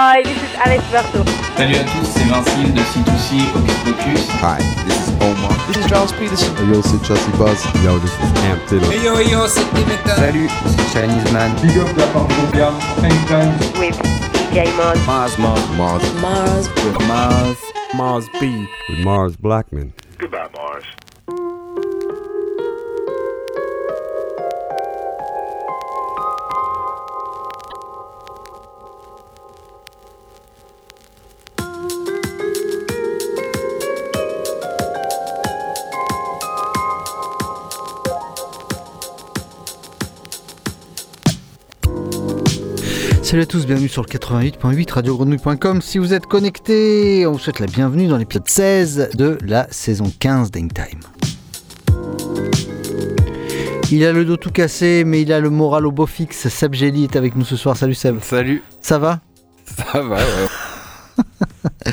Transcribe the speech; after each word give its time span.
Hi, 0.00 0.22
this 0.22 0.36
is 0.36 0.54
Alex 0.54 0.84
Berto. 0.92 1.24
Salut 1.56 1.74
à 1.74 1.82
tous, 1.82 2.06
c'est 2.06 2.22
Vincile 2.22 2.72
de 2.72 2.78
C2C 2.82 3.50
Hocus 3.52 3.74
Pocus. 3.84 4.28
Hi, 4.40 4.62
this 4.86 4.94
is 4.94 5.12
Omar. 5.20 5.50
This 5.66 5.76
is 5.78 5.86
Charles 5.88 6.12
Peterson. 6.12 6.54
Yo, 6.72 6.80
c'est 6.82 7.04
Chelsea 7.04 7.32
Buzz. 7.36 7.58
Yo, 7.82 7.98
this 7.98 8.12
is 8.12 8.30
Amp 8.44 8.64
Taylor. 8.68 8.92
Hey 8.92 9.02
yo, 9.04 9.18
yo, 9.18 9.48
c'est 9.48 9.66
Dimitra. 9.74 10.14
Salut, 10.14 10.48
c'est 10.66 11.00
Chinese 11.00 11.32
Man. 11.32 11.50
Big 11.60 11.76
up 11.78 11.88
la 11.96 12.06
part 12.12 12.28
Colombia, 12.28 12.70
Hangtime. 13.02 13.52
With 13.80 13.98
DJ 14.52 14.70
Mars. 14.76 15.04
Mars, 15.04 15.36
Mars, 15.36 15.68
Mars. 15.76 16.02
Mars. 16.22 16.68
With 16.84 17.08
Mars. 17.08 17.56
Mars 17.94 18.24
B. 18.40 18.68
With 18.88 19.00
Mars 19.04 19.36
Blackman. 19.36 19.92
Salut 43.28 43.42
à 43.42 43.46
tous, 43.46 43.66
bienvenue 43.66 43.88
sur 43.88 44.00
le 44.00 44.06
88.8 44.08 44.90
radiogrenouille.com. 44.90 45.82
Si 45.82 45.98
vous 45.98 46.14
êtes 46.14 46.24
connectés, 46.24 47.26
on 47.26 47.32
vous 47.32 47.38
souhaite 47.38 47.60
la 47.60 47.66
bienvenue 47.66 48.06
dans 48.08 48.16
l'épisode 48.16 48.48
16 48.48 49.10
de 49.18 49.36
la 49.44 49.66
saison 49.70 50.10
15 50.18 50.50
d'Hangtime. 50.50 51.00
Il 53.92 54.02
a 54.06 54.12
le 54.12 54.24
dos 54.24 54.38
tout 54.38 54.50
cassé, 54.50 55.02
mais 55.04 55.20
il 55.20 55.30
a 55.34 55.40
le 55.40 55.50
moral 55.50 55.84
au 55.86 55.92
beau 55.92 56.06
fixe. 56.06 56.48
Seb 56.48 56.72
Gelli 56.74 57.04
est 57.04 57.16
avec 57.16 57.36
nous 57.36 57.44
ce 57.44 57.56
soir. 57.56 57.76
Salut 57.76 57.92
Seb. 57.94 58.16
Salut. 58.22 58.62
Ça 58.80 58.98
va? 58.98 59.20
Ça 59.66 60.00
va, 60.00 60.16
ouais. 60.16 61.92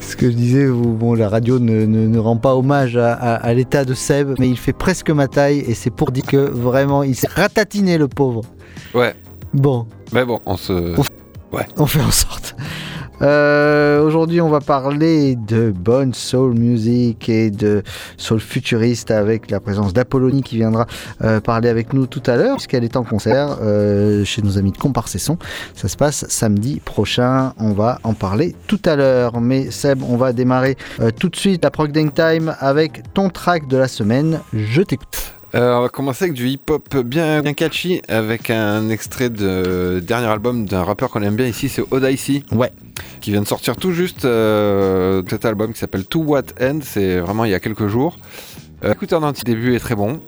Ce 0.00 0.16
que 0.16 0.28
je 0.30 0.36
disais, 0.36 0.66
vous- 0.66 0.94
bon, 0.94 1.14
la 1.14 1.28
radio 1.28 1.60
ne, 1.60 1.84
ne- 1.86 2.08
ne 2.08 2.18
rend 2.18 2.38
pas 2.38 2.56
hommage 2.56 2.96
à, 2.96 3.12
à- 3.12 3.34
à 3.36 3.54
l'état 3.54 3.84
de 3.84 3.94
Seb, 3.94 4.34
mais 4.40 4.48
il 4.48 4.58
fait 4.58 4.72
presque 4.72 5.10
ma 5.10 5.28
taille 5.28 5.60
et 5.60 5.74
c'est 5.74 5.90
pour 5.90 6.10
dire 6.10 6.24
que 6.24 6.36
vraiment 6.36 7.04
il 7.04 7.14
s'est 7.14 7.28
ratatiné 7.28 7.98
le 7.98 8.08
pauvre. 8.08 8.40
Ouais. 8.94 9.14
Bon, 9.56 9.86
Mais 10.12 10.24
bon, 10.24 10.38
on 10.44 10.56
se. 10.56 10.94
On 11.78 11.86
fait 11.86 12.02
en 12.02 12.10
sorte. 12.10 12.54
Euh, 13.22 14.02
Aujourd'hui, 14.02 14.42
on 14.42 14.50
va 14.50 14.60
parler 14.60 15.36
de 15.36 15.70
bonne 15.70 16.12
soul 16.12 16.52
music 16.52 17.30
et 17.30 17.50
de 17.50 17.82
soul 18.18 18.40
futuriste 18.40 19.10
avec 19.10 19.50
la 19.50 19.58
présence 19.58 19.94
d'Apollonie 19.94 20.42
qui 20.42 20.56
viendra 20.56 20.86
euh, 21.22 21.40
parler 21.40 21.70
avec 21.70 21.94
nous 21.94 22.06
tout 22.06 22.22
à 22.26 22.36
l'heure, 22.36 22.56
puisqu'elle 22.56 22.84
est 22.84 22.96
en 22.96 23.04
concert 23.04 23.56
euh, 23.62 24.22
chez 24.26 24.42
nos 24.42 24.58
amis 24.58 24.72
de 24.72 24.76
Comparsesson. 24.76 25.38
Ça 25.72 25.88
se 25.88 25.96
passe 25.96 26.26
samedi 26.28 26.80
prochain. 26.84 27.54
On 27.58 27.72
va 27.72 27.98
en 28.02 28.12
parler 28.12 28.54
tout 28.66 28.80
à 28.84 28.96
l'heure. 28.96 29.40
Mais 29.40 29.70
Seb, 29.70 30.02
on 30.02 30.18
va 30.18 30.34
démarrer 30.34 30.76
tout 31.18 31.30
de 31.30 31.36
suite 31.36 31.64
la 31.64 31.70
Prog 31.70 31.92
Dang 31.92 32.12
Time 32.12 32.54
avec 32.60 33.14
ton 33.14 33.30
track 33.30 33.66
de 33.68 33.78
la 33.78 33.88
semaine. 33.88 34.40
Je 34.52 34.82
t'écoute. 34.82 35.35
Euh, 35.54 35.76
on 35.76 35.82
va 35.82 35.88
commencer 35.88 36.24
avec 36.24 36.34
du 36.34 36.48
hip-hop 36.48 36.96
bien, 36.98 37.40
bien 37.40 37.54
catchy 37.54 38.02
avec 38.08 38.50
un 38.50 38.88
extrait 38.88 39.30
de 39.30 40.02
dernier 40.04 40.26
album 40.26 40.66
d'un 40.66 40.82
rappeur 40.82 41.10
qu'on 41.10 41.22
aime 41.22 41.36
bien 41.36 41.46
ici, 41.46 41.68
c'est 41.68 41.84
Odyssey. 41.90 42.42
Ouais. 42.52 42.72
Qui 43.20 43.30
vient 43.30 43.42
de 43.42 43.46
sortir 43.46 43.76
tout 43.76 43.92
juste 43.92 44.24
euh, 44.24 45.22
cet 45.28 45.44
album 45.44 45.72
qui 45.72 45.78
s'appelle 45.78 46.04
To 46.04 46.20
What 46.20 46.42
End, 46.60 46.80
c'est 46.82 47.20
vraiment 47.20 47.44
il 47.44 47.52
y 47.52 47.54
a 47.54 47.60
quelques 47.60 47.86
jours. 47.86 48.18
Euh, 48.84 48.92
écoutez, 48.92 49.14
en 49.14 49.32
début 49.32 49.74
est 49.74 49.78
très 49.78 49.94
bon. 49.94 50.20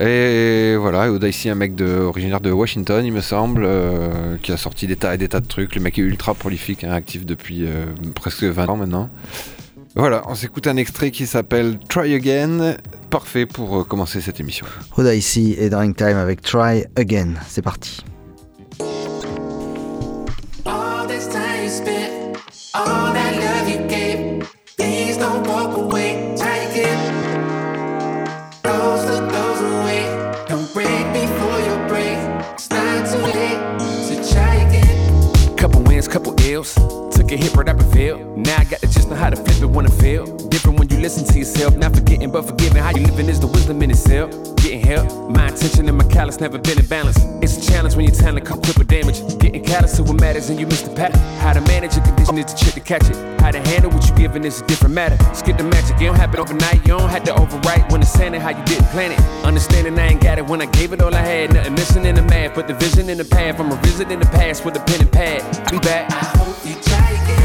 Et 0.00 0.74
voilà, 0.76 1.12
Odyssey, 1.12 1.50
un 1.50 1.54
mec 1.54 1.74
de, 1.74 1.86
originaire 2.00 2.40
de 2.40 2.50
Washington, 2.50 3.04
il 3.04 3.12
me 3.12 3.20
semble, 3.20 3.62
euh, 3.64 4.36
qui 4.42 4.52
a 4.52 4.56
sorti 4.56 4.86
des 4.86 4.96
tas 4.96 5.14
et 5.14 5.18
des 5.18 5.28
tas 5.28 5.40
de 5.40 5.46
trucs. 5.46 5.76
Le 5.76 5.80
mec 5.80 5.98
est 5.98 6.02
ultra 6.02 6.34
prolifique, 6.34 6.82
hein, 6.82 6.92
actif 6.92 7.24
depuis 7.24 7.66
presque 8.14 8.44
20 8.44 8.68
ans 8.68 8.76
maintenant. 8.76 9.10
Voilà, 9.96 10.22
on 10.28 10.34
s'écoute 10.36 10.66
un 10.68 10.76
extrait 10.76 11.10
qui 11.10 11.26
s'appelle 11.26 11.78
Try 11.88 12.14
Again, 12.14 12.76
parfait 13.10 13.44
pour 13.44 13.80
euh, 13.80 13.84
commencer 13.84 14.20
cette 14.20 14.38
émission. 14.38 14.64
Oda 14.96 15.14
ici 15.14 15.56
et 15.58 15.68
Dying 15.68 15.94
Time 15.94 16.16
avec 16.16 16.42
Try 16.42 16.84
Again. 16.96 17.34
C'est 17.48 17.62
parti. 17.62 18.00
All 20.64 21.08
this 21.08 21.26
time 21.28 21.64
you 21.64 21.70
spent, 21.70 22.38
all 22.72 23.12
that 23.12 23.39
A 37.30 37.36
hit, 37.36 37.54
but 37.54 37.68
I 37.68 37.74
prevailed. 37.74 38.38
Now 38.38 38.56
I 38.58 38.64
got 38.64 38.80
to 38.80 38.88
just 38.88 39.08
know 39.08 39.14
how 39.14 39.30
to 39.30 39.36
flip 39.36 39.62
it 39.62 39.66
when 39.66 39.86
I 39.86 39.90
fail. 39.90 40.49
Listen 41.00 41.24
to 41.24 41.38
yourself. 41.38 41.76
Not 41.76 41.94
forgetting, 41.94 42.30
but 42.30 42.44
forgiving. 42.44 42.82
How 42.82 42.90
you 42.90 43.06
living 43.06 43.30
is 43.30 43.40
the 43.40 43.46
wisdom 43.46 43.80
in 43.82 43.90
itself. 43.90 44.30
Getting 44.56 44.80
help. 44.80 45.30
My 45.30 45.48
intention 45.48 45.88
and 45.88 45.96
my 45.96 46.04
callous 46.04 46.40
never 46.40 46.58
been 46.58 46.78
in 46.78 46.84
balance. 46.84 47.16
It's 47.40 47.56
a 47.56 47.72
challenge 47.72 47.96
when 47.96 48.04
your 48.04 48.14
talent 48.14 48.44
come 48.44 48.60
quick 48.60 48.76
with 48.76 48.88
damage. 48.88 49.16
Getting 49.38 49.64
callous 49.64 49.96
to 49.96 50.02
what 50.02 50.20
matters 50.20 50.50
and 50.50 50.60
you 50.60 50.66
miss 50.66 50.82
the 50.82 50.94
path. 50.94 51.16
How 51.40 51.54
to 51.54 51.62
manage 51.62 51.96
your 51.96 52.04
condition 52.04 52.36
is 52.36 52.52
the 52.52 52.58
trick 52.58 52.74
to 52.74 52.80
catch 52.80 53.08
it. 53.08 53.16
How 53.40 53.50
to 53.50 53.60
handle 53.60 53.90
what 53.90 54.06
you're 54.06 54.16
giving 54.18 54.44
is 54.44 54.60
a 54.60 54.66
different 54.66 54.94
matter. 54.94 55.16
Skip 55.34 55.56
the 55.56 55.64
magic, 55.64 55.96
it 55.96 56.04
don't 56.04 56.16
happen 56.16 56.38
overnight. 56.38 56.82
You 56.82 56.98
don't 56.98 57.08
have 57.08 57.24
to 57.24 57.32
overwrite 57.32 57.90
when 57.90 58.02
it's 58.02 58.12
saying 58.12 58.34
how 58.34 58.50
you 58.50 58.64
didn't 58.66 58.88
plan 58.88 59.12
it. 59.12 59.20
Understanding 59.42 59.98
I 59.98 60.08
ain't 60.08 60.20
got 60.20 60.36
it 60.36 60.44
when 60.44 60.60
I 60.60 60.66
gave 60.66 60.92
it 60.92 61.00
all 61.00 61.14
I 61.14 61.22
had. 61.22 61.54
Nothing 61.54 61.74
missing 61.74 62.04
in 62.04 62.14
the 62.14 62.22
math, 62.22 62.54
but 62.54 62.68
the 62.68 62.74
vision 62.74 63.08
in 63.08 63.16
the 63.16 63.24
path. 63.24 63.58
I'm 63.58 63.70
revisiting 63.70 64.18
the 64.18 64.26
past 64.26 64.66
with 64.66 64.76
a 64.76 64.80
pen 64.80 65.00
and 65.00 65.12
pad. 65.12 65.70
Be 65.70 65.78
back. 65.78 66.12
I 66.12 66.26
hope 66.36 66.58
you 66.66 66.74
try 66.82 67.10
again. 67.24 67.39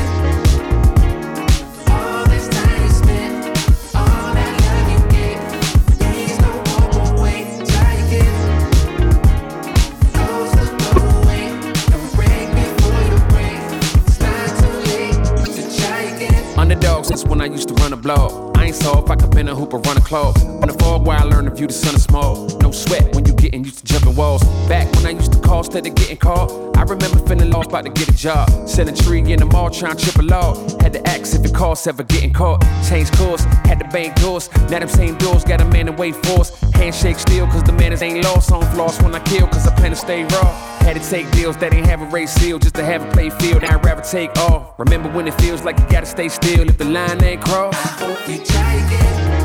I 17.46 17.48
used 17.48 17.68
to 17.68 17.76
run 17.76 17.94
a 17.94 17.96
blog. 17.96 18.55
I 18.66 18.70
ain't 18.70 18.78
soft, 18.78 19.12
I 19.12 19.16
could 19.16 19.30
been 19.30 19.48
a 19.48 19.54
hoop 19.54 19.76
or 19.76 19.80
run 19.82 19.96
a 19.96 20.02
club. 20.02 20.36
On 20.40 20.68
the 20.68 20.74
fog 20.74 21.06
where 21.06 21.16
I 21.16 21.24
learned 21.24 21.50
to 21.50 21.54
view 21.54 21.68
the 21.68 21.74
sun 21.74 21.94
is 21.94 22.02
small. 22.02 22.48
No 22.62 22.72
sweat 22.72 23.14
when 23.14 23.24
you 23.24 23.34
getting 23.36 23.64
used 23.64 23.78
to 23.78 23.86
jumping 23.86 24.16
walls. 24.16 24.42
Back 24.68 24.92
when 24.94 25.06
I 25.06 25.12
used 25.12 25.34
to 25.34 25.40
call 25.40 25.60
instead 25.60 25.86
of 25.86 25.94
getting 25.94 26.18
caught. 26.18 26.50
I 26.76 26.82
remember 26.82 27.20
feeling 27.28 27.52
lost 27.52 27.70
about 27.70 27.86
to 27.86 27.92
get 27.92 28.10
a 28.10 28.18
job. 28.18 28.50
Selling 28.68 28.96
tree 28.96 29.20
in 29.20 29.38
the 29.38 29.46
mall 29.46 29.70
trying 29.70 29.96
to 29.96 30.04
trip 30.04 30.16
a 30.16 30.24
log. 30.24 30.82
Had 30.82 30.94
to 30.94 31.08
ask 31.08 31.36
if 31.36 31.46
it 31.46 31.54
costs 31.54 31.86
ever 31.86 32.02
getting 32.02 32.34
caught. 32.34 32.66
Change 32.90 33.12
course, 33.12 33.44
had 33.70 33.78
to 33.82 33.88
bang 33.90 34.16
doors. 34.16 34.50
Now 34.72 34.80
them 34.80 34.90
same 34.90 35.16
doors 35.20 35.44
got 35.44 35.62
a 35.62 35.66
man 35.66 35.88
in 35.88 35.96
wait 35.96 36.16
force. 36.26 36.50
Handshake 36.74 37.20
still 37.20 37.46
cause 37.46 37.62
the 37.62 37.74
manners 37.74 38.02
ain't 38.02 38.24
lost. 38.24 38.52
On 38.52 38.66
floss 38.74 39.00
when 39.04 39.14
I 39.14 39.20
kill 39.20 39.46
cause 39.46 39.68
I 39.68 39.76
plan 39.76 39.92
to 39.92 39.96
stay 39.96 40.24
raw. 40.24 40.52
Had 40.80 41.00
to 41.00 41.08
take 41.08 41.30
deals 41.32 41.56
that 41.58 41.72
ain't 41.72 41.86
have 41.86 42.02
a 42.02 42.06
race 42.06 42.34
seal 42.34 42.58
just 42.58 42.74
to 42.76 42.84
have 42.84 43.04
a 43.04 43.12
play 43.12 43.30
field. 43.30 43.62
Now 43.62 43.76
I'd 43.76 43.86
rather 43.86 44.02
take 44.02 44.36
off. 44.50 44.80
Remember 44.80 45.10
when 45.10 45.28
it 45.28 45.36
feels 45.36 45.64
like 45.64 45.78
you 45.78 45.86
gotta 45.88 46.08
stay 46.08 46.30
still 46.30 46.68
if 46.68 46.80
the 46.80 46.86
line 46.86 47.24
ain't 47.24 47.46
crossed? 47.46 48.55
like 48.56 48.92
it. 48.92 49.45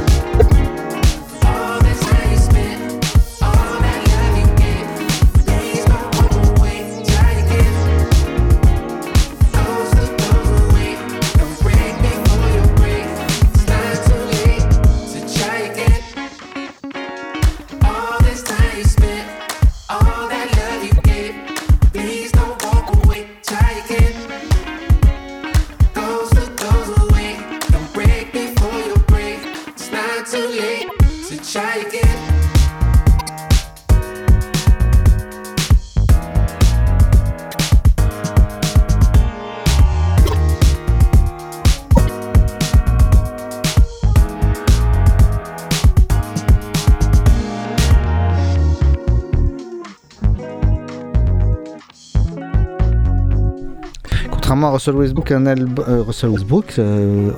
Russell 54.68 54.94
Westbrook, 54.96 55.30
un 55.30 55.46
euh, 55.46 56.02
Russell 56.02 56.30
Westbrook, 56.30 56.74
euh, 56.78 57.30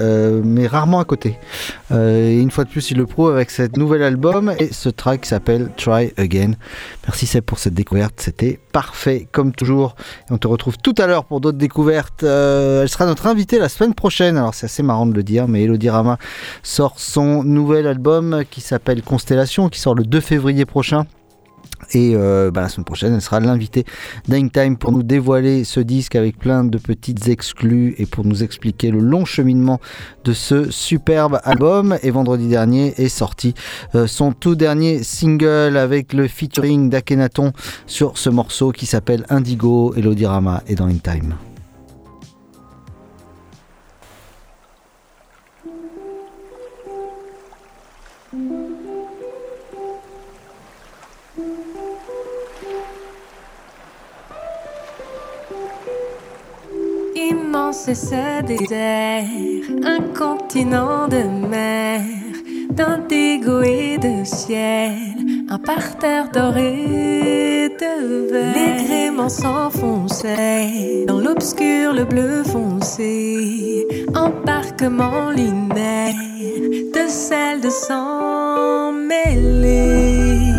euh, 0.00 0.42
mais 0.44 0.66
rarement 0.66 0.98
à 0.98 1.04
côté. 1.04 1.38
Euh, 1.92 2.28
et 2.28 2.40
une 2.40 2.50
fois 2.50 2.64
de 2.64 2.70
plus, 2.70 2.90
il 2.90 2.96
le 2.96 3.06
prouve 3.06 3.30
avec 3.30 3.50
cet 3.50 3.76
nouvel 3.76 4.02
album 4.02 4.52
et 4.58 4.72
ce 4.72 4.88
track 4.88 5.22
qui 5.22 5.28
s'appelle 5.28 5.70
Try 5.76 6.12
Again. 6.16 6.52
Merci 7.06 7.26
Seb 7.26 7.44
pour 7.44 7.58
cette 7.58 7.74
découverte, 7.74 8.14
c'était 8.16 8.58
parfait 8.72 9.28
comme 9.30 9.52
toujours. 9.52 9.94
On 10.30 10.38
te 10.38 10.48
retrouve 10.48 10.76
tout 10.78 10.94
à 10.98 11.06
l'heure 11.06 11.24
pour 11.24 11.40
d'autres 11.40 11.58
découvertes. 11.58 12.22
Elle 12.22 12.88
sera 12.88 13.06
notre 13.06 13.26
invitée 13.26 13.58
la 13.58 13.68
semaine 13.68 13.94
prochaine. 13.94 14.36
Alors 14.36 14.54
c'est 14.54 14.66
assez 14.66 14.82
marrant 14.82 15.06
de 15.06 15.14
le 15.14 15.22
dire, 15.22 15.48
mais 15.48 15.62
Elodie 15.62 15.90
Rama 15.90 16.18
sort 16.62 16.98
son 16.98 17.44
nouvel 17.44 17.86
album 17.86 18.42
qui 18.50 18.60
s'appelle 18.60 19.02
Constellation, 19.02 19.68
qui 19.68 19.80
sort 19.80 19.94
le 19.94 20.04
2 20.04 20.20
février 20.20 20.64
prochain. 20.64 21.06
Et 21.92 22.12
euh, 22.14 22.50
bah, 22.50 22.62
la 22.62 22.68
semaine 22.68 22.84
prochaine, 22.84 23.14
elle 23.14 23.20
sera 23.20 23.40
l'invitée 23.40 23.84
d'Ing 24.26 24.50
Time 24.50 24.76
pour 24.76 24.92
nous 24.92 25.02
dévoiler 25.02 25.64
ce 25.64 25.80
disque 25.80 26.16
avec 26.16 26.38
plein 26.38 26.64
de 26.64 26.78
petites 26.78 27.28
exclus 27.28 27.94
et 27.98 28.06
pour 28.06 28.24
nous 28.24 28.42
expliquer 28.42 28.90
le 28.90 29.00
long 29.00 29.24
cheminement 29.24 29.80
de 30.24 30.32
ce 30.32 30.70
superbe 30.70 31.40
album. 31.44 31.98
Et 32.02 32.10
vendredi 32.10 32.48
dernier 32.48 32.94
est 33.00 33.08
sorti 33.08 33.54
euh, 33.94 34.06
son 34.06 34.32
tout 34.32 34.54
dernier 34.54 35.02
single 35.02 35.76
avec 35.76 36.12
le 36.12 36.28
featuring 36.28 36.90
d'Akhenaton 36.90 37.52
sur 37.86 38.18
ce 38.18 38.30
morceau 38.30 38.72
qui 38.72 38.86
s'appelle 38.86 39.24
Indigo. 39.28 39.94
Elodie 39.96 40.26
Rama 40.26 40.62
est 40.66 40.74
dans 40.74 40.86
In 40.86 40.98
Time. 40.98 41.34
Immense 57.48 57.88
et 57.88 57.94
ce 57.94 58.42
désert, 58.42 59.24
un 59.82 60.00
continent 60.12 61.08
de 61.08 61.22
mer, 61.48 62.02
d'indigo 62.68 63.62
et 63.62 63.96
de 63.96 64.22
ciel, 64.22 64.92
un 65.48 65.56
parterre 65.56 66.28
doré 66.30 67.70
de 67.80 68.30
verre. 68.30 68.54
Les 68.90 69.30
s'enfonçaient 69.30 71.06
dans 71.06 71.20
l'obscur, 71.20 71.94
le 71.94 72.04
bleu 72.04 72.44
foncé, 72.44 73.88
embarquement 74.14 75.30
lunaire 75.30 76.14
de 76.94 77.08
sel 77.08 77.62
de 77.62 77.70
sang 77.70 78.92
mêlé. 78.92 80.52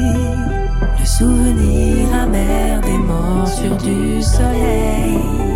Le 1.00 1.06
souvenir 1.06 2.08
amer 2.16 2.82
des 2.82 2.98
morts 2.98 3.78
du 3.78 4.24
soleil 4.24 5.49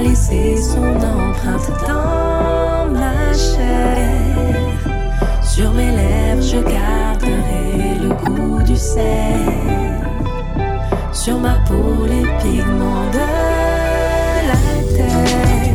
a 0.00 0.02
laissé 0.02 0.56
son 0.56 0.96
empreinte 0.96 1.70
dans 1.86 2.90
ma 2.90 3.32
chair. 3.32 4.76
Sur 5.42 5.72
mes 5.72 5.90
lèvres, 5.90 6.42
je 6.42 6.58
garderai 6.58 7.98
le 8.02 8.08
goût 8.24 8.62
du 8.62 8.76
sel. 8.76 10.00
Sur 11.12 11.38
ma 11.38 11.56
peau, 11.66 12.06
les 12.06 12.26
pigments 12.40 13.10
de 13.12 13.28
la 14.50 14.96
terre. 14.96 15.69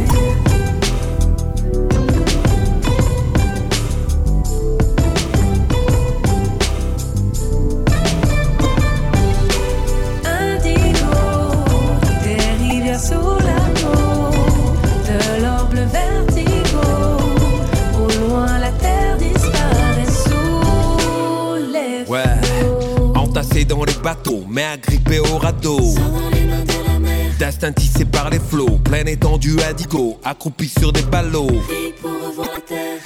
Destin 27.65 27.81
tissé 27.81 28.05
par 28.05 28.29
les 28.29 28.39
flots, 28.39 28.77
pleine 28.83 29.07
étendue 29.07 29.57
indigo, 29.67 30.19
accroupi 30.23 30.67
sur 30.67 30.93
des 30.93 31.01
ballots. 31.01 31.49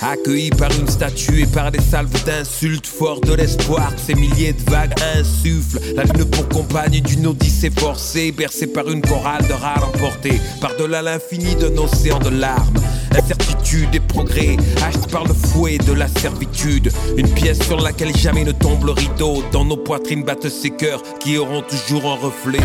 Accueilli 0.02 0.50
par 0.50 0.70
une 0.78 0.88
statue 0.88 1.44
et 1.44 1.46
par 1.46 1.72
des 1.72 1.80
salves 1.80 2.26
d'insultes, 2.26 2.86
fort 2.86 3.22
de 3.22 3.34
l'espoir 3.34 3.96
que 3.96 4.02
ces 4.02 4.16
milliers 4.16 4.52
de 4.52 4.70
vagues 4.70 4.94
insufflent. 5.18 5.80
La 5.96 6.04
lune 6.04 6.26
pour 6.26 6.50
compagne 6.50 7.00
d'une 7.00 7.28
odyssée 7.28 7.70
forcée, 7.70 8.34
bercée 8.34 8.68
par 8.68 8.90
une 8.90 9.02
chorale 9.02 9.48
de 9.48 9.54
rats 9.54 9.82
emportés, 9.82 10.42
par-delà 10.60 11.02
l'infini 11.02 11.56
d'un 11.56 11.78
océan 11.78 12.20
de 12.20 12.30
larmes. 12.30 12.80
Incertitude 13.12 13.96
et 13.96 14.00
progrès, 14.02 14.58
achetés 14.86 15.10
par 15.10 15.24
le 15.26 15.34
fouet 15.34 15.78
de 15.78 15.94
la 15.94 16.08
servitude. 16.08 16.92
Une 17.18 17.30
pièce 17.30 17.62
sur 17.64 17.80
laquelle 17.80 18.16
jamais 18.16 18.44
ne 18.44 18.52
tombe 18.52 18.84
le 18.84 18.92
rideau. 18.92 19.42
Dans 19.54 19.64
nos 19.64 19.78
poitrines 19.78 20.24
battent 20.24 20.50
ces 20.50 20.72
cœurs 20.72 21.02
qui 21.20 21.38
auront 21.38 21.62
toujours 21.62 22.06
un 22.12 22.16
reflet. 22.16 22.60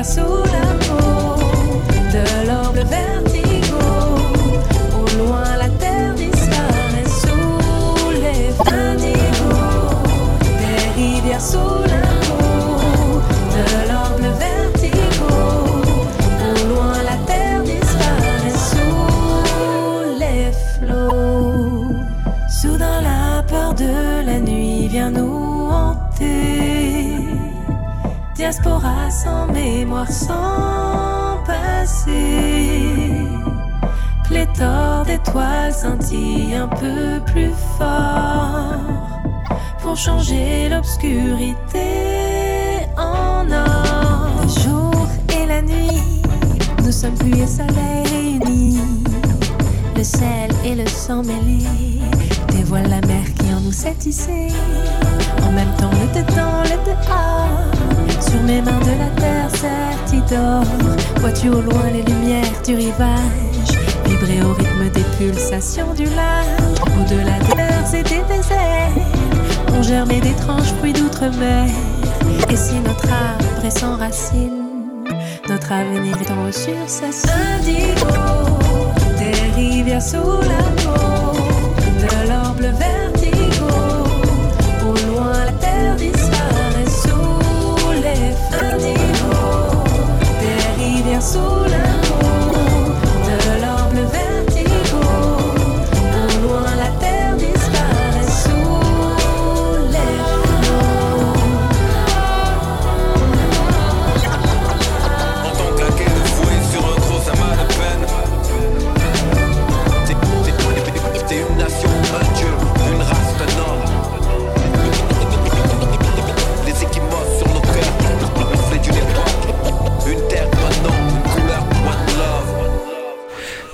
Indigo, 0.00 0.42
des 0.44 0.56
rivières 0.56 0.82
sous 0.82 1.09
mémoire, 30.00 30.10
sans 30.10 31.44
passé. 31.46 32.12
Pléthore 34.24 35.04
d'étoiles 35.06 35.72
scintille 35.72 36.54
un 36.54 36.68
peu 36.68 37.20
plus 37.26 37.50
fort 37.78 38.78
pour 39.80 39.96
changer 39.96 40.68
l'obscurité 40.68 41.56
en 42.96 43.50
or. 43.50 44.42
Le 44.42 44.62
jour 44.62 45.08
et 45.36 45.46
la 45.46 45.62
nuit, 45.62 46.22
nous 46.84 46.92
sommes 46.92 47.14
pluie 47.14 47.40
et 47.40 47.46
soleil 47.46 48.36
unis. 48.36 48.80
Le 49.96 50.04
sel 50.04 50.50
et 50.64 50.74
le 50.76 50.86
sang 50.86 51.22
mêlés 51.22 52.00
dévoilent 52.48 52.88
la 52.88 53.00
mer 53.06 53.29
nous. 53.70 55.46
En 55.46 55.52
même 55.52 55.74
temps, 55.76 55.90
le 55.90 56.20
dedans, 56.20 56.62
le 56.64 56.76
dehors. 56.84 58.20
Sur 58.20 58.42
mes 58.42 58.60
mains 58.60 58.80
de 58.80 58.98
la 58.98 59.10
terre 59.20 59.50
certidor. 59.50 60.64
Vois-tu 61.16 61.48
au 61.48 61.60
loin 61.60 61.90
les 61.92 62.02
lumières 62.02 62.62
du 62.64 62.74
rivage? 62.74 63.70
Vibrer 64.06 64.42
au 64.42 64.52
rythme 64.54 64.90
des 64.92 65.04
pulsations 65.18 65.92
du 65.94 66.04
large. 66.04 66.80
Au-delà 67.00 67.38
des 67.46 67.54
mers 67.54 67.94
et 67.94 68.02
des 68.02 68.22
déserts, 68.28 68.90
ont 69.76 69.82
germé 69.82 70.20
d'étranges 70.20 70.72
fruits 70.78 70.92
d'outre-mer. 70.92 71.68
Et 72.50 72.56
si 72.56 72.74
notre 72.80 73.06
arbre 73.06 73.64
est 73.64 73.78
sans 73.78 73.96
racines, 73.96 75.04
notre 75.48 75.72
avenir 75.72 76.16
est 76.20 76.30
en 76.30 76.52
sur 76.52 76.74
sa. 76.86 77.06
Indigo, 77.06 78.06
des 79.18 79.60
rivières 79.60 80.02
sous 80.02 80.16
la 80.16 80.82
peau, 80.82 81.32
de 82.00 82.28
l'or 82.28 82.54
bleu 82.54 82.68
vertigo. 82.68 82.99
Des 91.20 91.89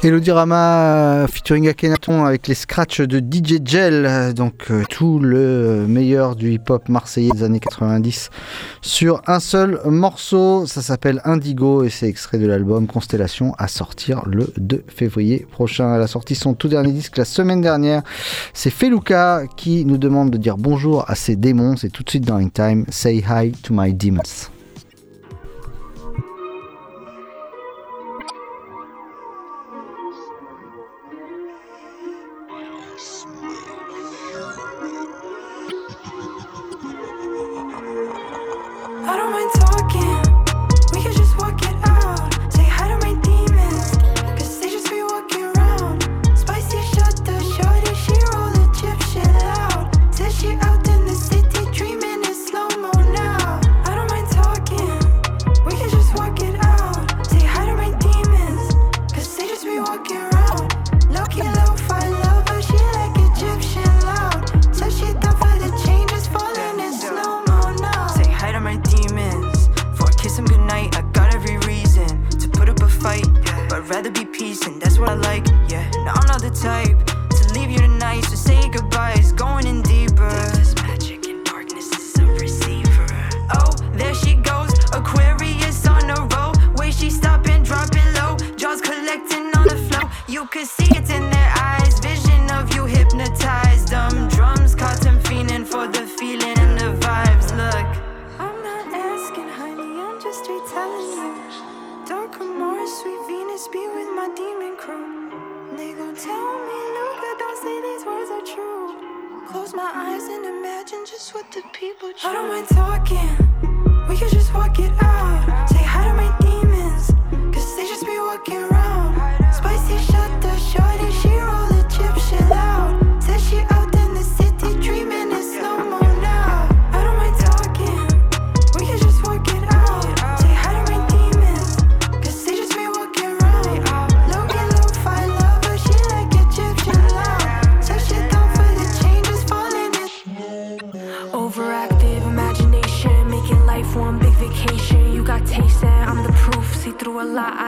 Elodie 0.07 0.31
Rama 0.31 1.27
featuring 1.27 1.67
Akhenaton 1.67 2.25
avec 2.25 2.47
les 2.47 2.55
scratchs 2.55 3.01
de 3.01 3.19
DJ 3.19 3.57
Gel, 3.65 4.35
donc 4.35 4.71
euh, 4.71 4.85
tout 4.89 5.19
le 5.19 5.85
meilleur 5.89 6.37
du 6.37 6.53
hip-hop 6.53 6.89
marseillais 6.89 7.33
des 7.33 7.43
années 7.43 7.59
90 7.59 8.31
sur 8.83 9.21
un 9.27 9.41
seul 9.41 9.81
morceau. 9.85 10.65
Ça 10.67 10.81
s'appelle 10.81 11.21
Indigo 11.25 11.83
et 11.83 11.91
c'est 11.91 12.07
extrait 12.07 12.39
de 12.39 12.47
l'album 12.47 12.87
Constellation 12.87 13.53
à 13.59 13.67
sortir 13.67 14.23
le 14.27 14.53
2 14.59 14.85
février 14.87 15.45
prochain. 15.51 15.97
Elle 15.97 16.03
a 16.03 16.07
sorti 16.07 16.37
son 16.37 16.55
tout 16.55 16.69
dernier 16.69 16.93
disque 16.93 17.17
la 17.17 17.25
semaine 17.25 17.61
dernière. 17.61 18.03
C'est 18.55 18.71
Feluca 18.71 19.43
qui 19.57 19.85
nous 19.87 19.99
demande 19.99 20.31
de 20.31 20.39
dire 20.39 20.57
bonjour 20.57 21.11
à 21.11 21.17
ses 21.17 21.35
démons. 21.35 21.77
C'est 21.77 21.91
tout 21.91 22.05
de 22.05 22.11
suite 22.11 22.25
dans 22.25 22.37
In 22.37 22.51
Time. 22.51 22.87
Say 22.91 23.25
hi 23.29 23.51
to 23.51 23.75
my 23.75 23.93
demons. 23.93 24.53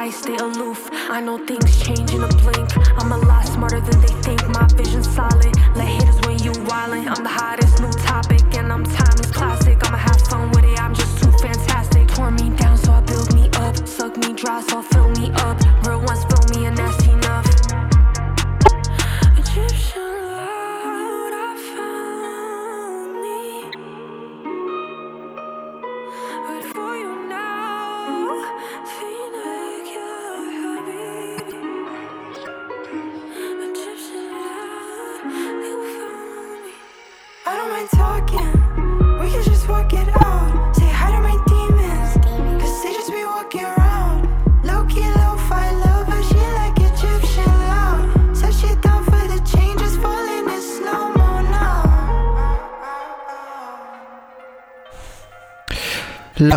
I 0.09 0.11
stay 0.11 0.37
aloof. 0.37 0.88
I 1.11 1.21
know 1.21 1.37
things 1.37 1.85
change 1.85 2.15
in 2.15 2.25
a 2.25 2.29
blink. 2.29 2.71
I'm 2.99 3.12
a 3.12 3.19
lot 3.19 3.45
smarter 3.45 3.79
than 3.79 4.00
they 4.00 4.15
think. 4.23 4.48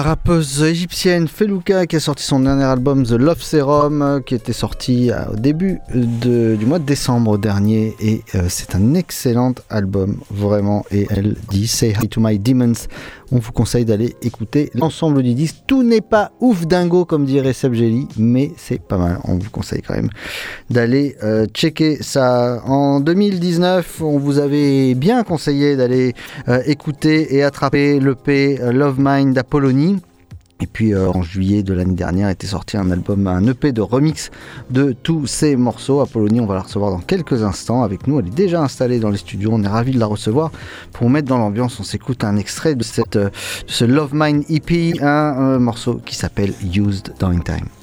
La 0.02 0.16
rappeuse 0.32 0.64
égyptienne 0.64 1.28
Feluca 1.28 1.86
qui 1.86 1.98
a 1.98 2.00
sorti 2.00 2.24
son 2.24 2.40
dernier 2.40 2.64
album 2.64 3.06
The 3.06 3.12
Love 3.12 3.42
Serum 3.42 4.02
euh, 4.02 4.20
qui 4.22 4.34
était 4.34 4.54
sorti 4.54 5.12
euh, 5.12 5.26
au 5.34 5.36
début 5.36 5.82
du 5.94 6.66
mois 6.66 6.80
de 6.80 6.86
décembre 6.86 7.38
dernier. 7.38 7.96
Et 8.00 8.22
euh, 8.36 8.44
c'est 8.48 8.74
un 8.74 8.94
excellent 8.94 9.54
album 9.70 10.20
vraiment. 10.30 10.86
Et 10.90 11.06
elle 11.10 11.36
dit 11.50 11.68
Say 11.68 11.94
Hi 12.02 12.08
to 12.08 12.22
My 12.22 12.40
Demons. 12.40 12.88
On 13.34 13.40
vous 13.40 13.52
conseille 13.52 13.84
d'aller 13.84 14.16
écouter 14.22 14.72
l'ensemble 14.74 15.22
du 15.22 15.34
disque. 15.34 15.64
Tout 15.68 15.84
n'est 15.84 16.00
pas 16.00 16.32
ouf 16.40 16.66
dingo 16.66 17.04
comme 17.04 17.26
dirait 17.26 17.54
Seb 17.54 17.74
Jelly 17.74 18.08
mais 18.18 18.52
c'est 18.56 18.82
pas 18.82 18.98
mal. 18.98 19.20
On 19.26 19.36
vous 19.36 19.50
conseille 19.50 19.82
quand 19.82 19.96
même 19.96 20.10
d'aller 20.70 21.16
checker 21.54 21.98
ça. 22.02 22.62
En 22.66 23.02
2019 23.02 24.02
on 24.02 24.18
vous 24.18 24.40
avait 24.40 24.96
bien 24.96 25.24
conseillé 25.24 25.76
d'aller 25.76 26.14
écouter 26.66 27.36
et 27.36 27.44
attraper 27.44 28.00
l'EP 28.00 28.60
euh, 28.62 28.72
Love 28.72 28.98
Mine 29.00 29.34
d'Apollonie. 29.34 29.98
Et 30.62 30.68
puis 30.68 30.94
euh, 30.94 31.10
en 31.10 31.24
juillet 31.24 31.64
de 31.64 31.74
l'année 31.74 31.96
dernière 31.96 32.30
était 32.30 32.48
sorti 32.48 32.78
un 32.78 32.92
album, 32.92 33.28
un 33.28 33.46
EP 33.48 33.72
de 33.72 33.82
remix 33.82 34.30
de 34.70 34.92
tous 34.92 35.26
ces 35.28 35.56
morceaux. 35.56 36.02
Apollonie, 36.02 36.40
on 36.40 36.46
va 36.46 36.56
la 36.56 36.62
recevoir 36.62 36.92
dans 36.92 37.00
quelques 37.00 37.44
instants 37.44 37.84
avec 37.84 38.08
nous. 38.08 38.20
Elle 38.20 38.28
est 38.28 38.36
déjà 38.36 38.62
installée 38.62 39.00
dans 39.00 39.10
les 39.10 39.18
studios. 39.18 39.52
On 39.54 39.64
est 39.64 39.68
ravis 39.68 39.92
de 39.92 40.00
la 40.00 40.06
recevoir. 40.06 40.52
Pour 40.94 41.10
mettre 41.10 41.28
dans 41.28 41.38
l'ambiance, 41.38 41.80
on 41.80 41.84
s'écoute 41.84 42.24
un 42.24 42.38
extrait 42.38 42.76
de, 42.76 42.86
euh, 43.16 43.30
ce 43.66 43.86
Love 43.86 44.12
Mine 44.14 44.44
EP, 44.50 44.94
un 45.02 45.58
morceau 45.60 46.00
qui 46.06 46.16
s'appelle 46.16 46.54
Used 46.64 47.14
In 47.22 47.40
Time. 47.40 47.81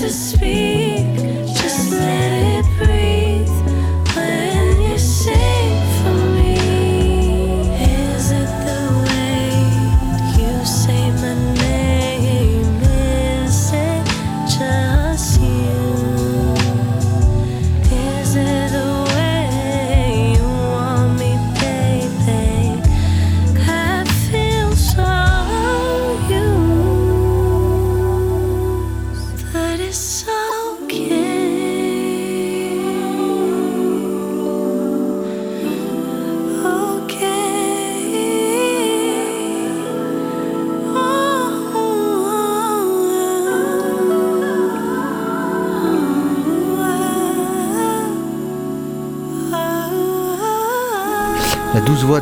To 0.00 0.10
speak, 0.10 0.97